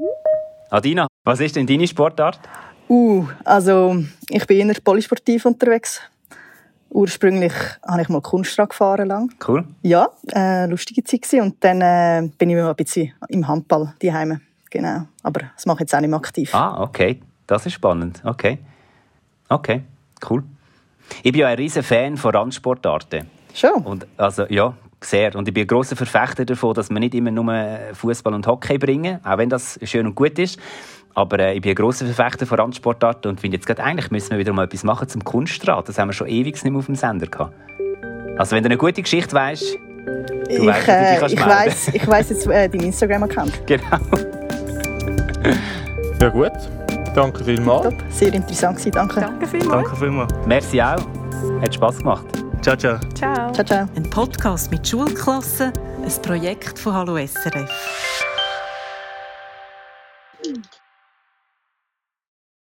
Adina, 0.71 1.07
was 1.25 1.41
ist 1.41 1.57
denn 1.57 1.67
deine 1.67 1.87
Sportart? 1.87 2.41
Uh, 2.89 3.27
also 3.45 3.97
ich 4.29 4.47
bin 4.47 4.69
eher 4.69 4.77
polysportiv 4.83 5.47
unterwegs. 5.47 6.01
Ursprünglich 6.95 7.53
habe 7.85 8.03
ich 8.03 8.09
mal 8.09 8.21
Kunstrad 8.21 8.71
gefahren 8.71 9.09
lang. 9.09 9.33
Cool. 9.47 9.65
Ja, 9.83 10.11
äh, 10.33 10.67
lustige 10.67 11.03
Zeit 11.03 11.33
und 11.43 11.57
dann 11.65 11.81
äh, 11.81 12.31
bin 12.39 12.51
ich 12.51 12.57
mal 12.57 12.71
ein 12.71 12.77
bisschen 12.77 13.13
im 13.29 13.49
Handball 13.49 13.95
daheim. 14.01 14.41
Genau, 14.71 15.03
aber 15.25 15.41
das 15.57 15.67
mache 15.67 15.79
ich 15.79 15.81
jetzt 15.81 15.95
auch 15.97 16.01
nicht 16.01 16.11
mehr 16.11 16.19
aktiv. 16.21 16.55
Ah, 16.55 16.81
okay, 16.81 17.21
das 17.49 17.67
ist 17.67 17.73
spannend. 17.73 18.23
Okay, 18.25 18.59
okay, 19.49 19.83
cool. 20.31 20.45
Ich 21.25 21.33
bin 21.33 21.41
ja 21.41 21.49
ein 21.49 21.57
riesen 21.57 21.83
Fan 21.83 22.17
von 22.17 22.33
Randsportarten. 22.33 23.29
Schon. 23.53 23.83
Und 23.83 24.07
also 24.17 24.47
ja, 24.49 24.75
sehr. 25.01 25.35
Und 25.35 25.49
ich 25.49 25.55
bin 25.55 25.65
ein 25.65 25.67
grosser 25.67 25.97
Verfechter 25.97 26.45
davon, 26.45 26.75
dass 26.75 26.91
man 26.91 27.01
nicht 27.01 27.15
immer 27.15 27.33
nur 27.33 27.53
Fußball 27.93 28.35
und 28.35 28.47
Hockey 28.47 28.79
bringen, 28.79 29.19
auch 29.25 29.39
wenn 29.39 29.51
das 29.51 29.81
schön 29.83 30.07
und 30.07 30.15
gut 30.15 30.39
ist. 30.39 30.61
Aber 31.15 31.39
äh, 31.39 31.55
ich 31.55 31.63
bin 31.63 31.71
ein 31.71 31.77
grosser 31.77 32.07
Verfechter 32.07 32.47
von 32.47 32.59
Randsportarten 32.59 33.31
und 33.31 33.41
finde 33.41 33.57
jetzt 33.57 33.67
gerade, 33.67 33.83
eigentlich 33.83 34.11
müssen 34.11 34.31
wir 34.33 34.39
wieder 34.39 34.53
mal 34.53 34.65
etwas 34.65 34.83
machen 34.83 35.09
zum 35.09 35.23
Kunststraat. 35.25 35.89
Das 35.89 35.99
haben 35.99 36.09
wir 36.09 36.13
schon 36.13 36.27
ewig 36.27 36.55
nicht 36.55 36.65
mehr 36.65 36.79
auf 36.79 36.87
dem 36.87 36.97
Sender 36.97 37.27
gehabt. 37.27 37.55
Also 38.37 38.57
wenn 38.57 38.65
du 38.65 38.69
eine 38.69 38.77
gute 38.77 39.01
Geschichte 39.01 39.33
weißt, 39.33 39.63
du 39.63 40.53
ich, 40.53 40.67
weißt, 40.67 40.89
äh, 40.89 41.21
du 41.21 41.27
ich 41.27 41.47
weiss, 41.47 41.89
ich 41.89 42.07
weiss 42.07 42.31
jetzt 42.31 42.47
äh, 42.49 42.69
deinen 42.69 42.85
Instagram-Account. 42.85 43.53
Genau. 43.67 43.99
ja 46.21 46.29
gut, 46.31 46.53
danke 47.15 47.45
vielmals. 47.45 47.83
Top. 47.83 47.95
Sehr 48.11 48.33
interessant 48.33 48.79
gewesen, 48.79 48.93
danke. 48.93 49.21
Danke 49.21 49.47
vielmals. 49.47 49.83
Danke 49.83 49.97
vielmals. 49.97 50.33
Merci 50.47 50.81
auch. 50.83 51.07
Hat 51.61 51.75
Spass 51.75 51.99
gemacht. 51.99 52.27
Ciao, 52.63 52.77
ciao. 52.77 52.99
Ciao. 53.15 53.53
Ciao, 53.53 53.65
ciao. 53.65 53.89
Ein 53.95 54.09
Podcast 54.11 54.71
mit 54.71 54.89
Schulklassen, 54.89 55.71
ein 56.03 56.23
Projekt 56.23 56.79
von 56.79 56.95
Hallo 56.95 57.17
SRF. 57.19 57.71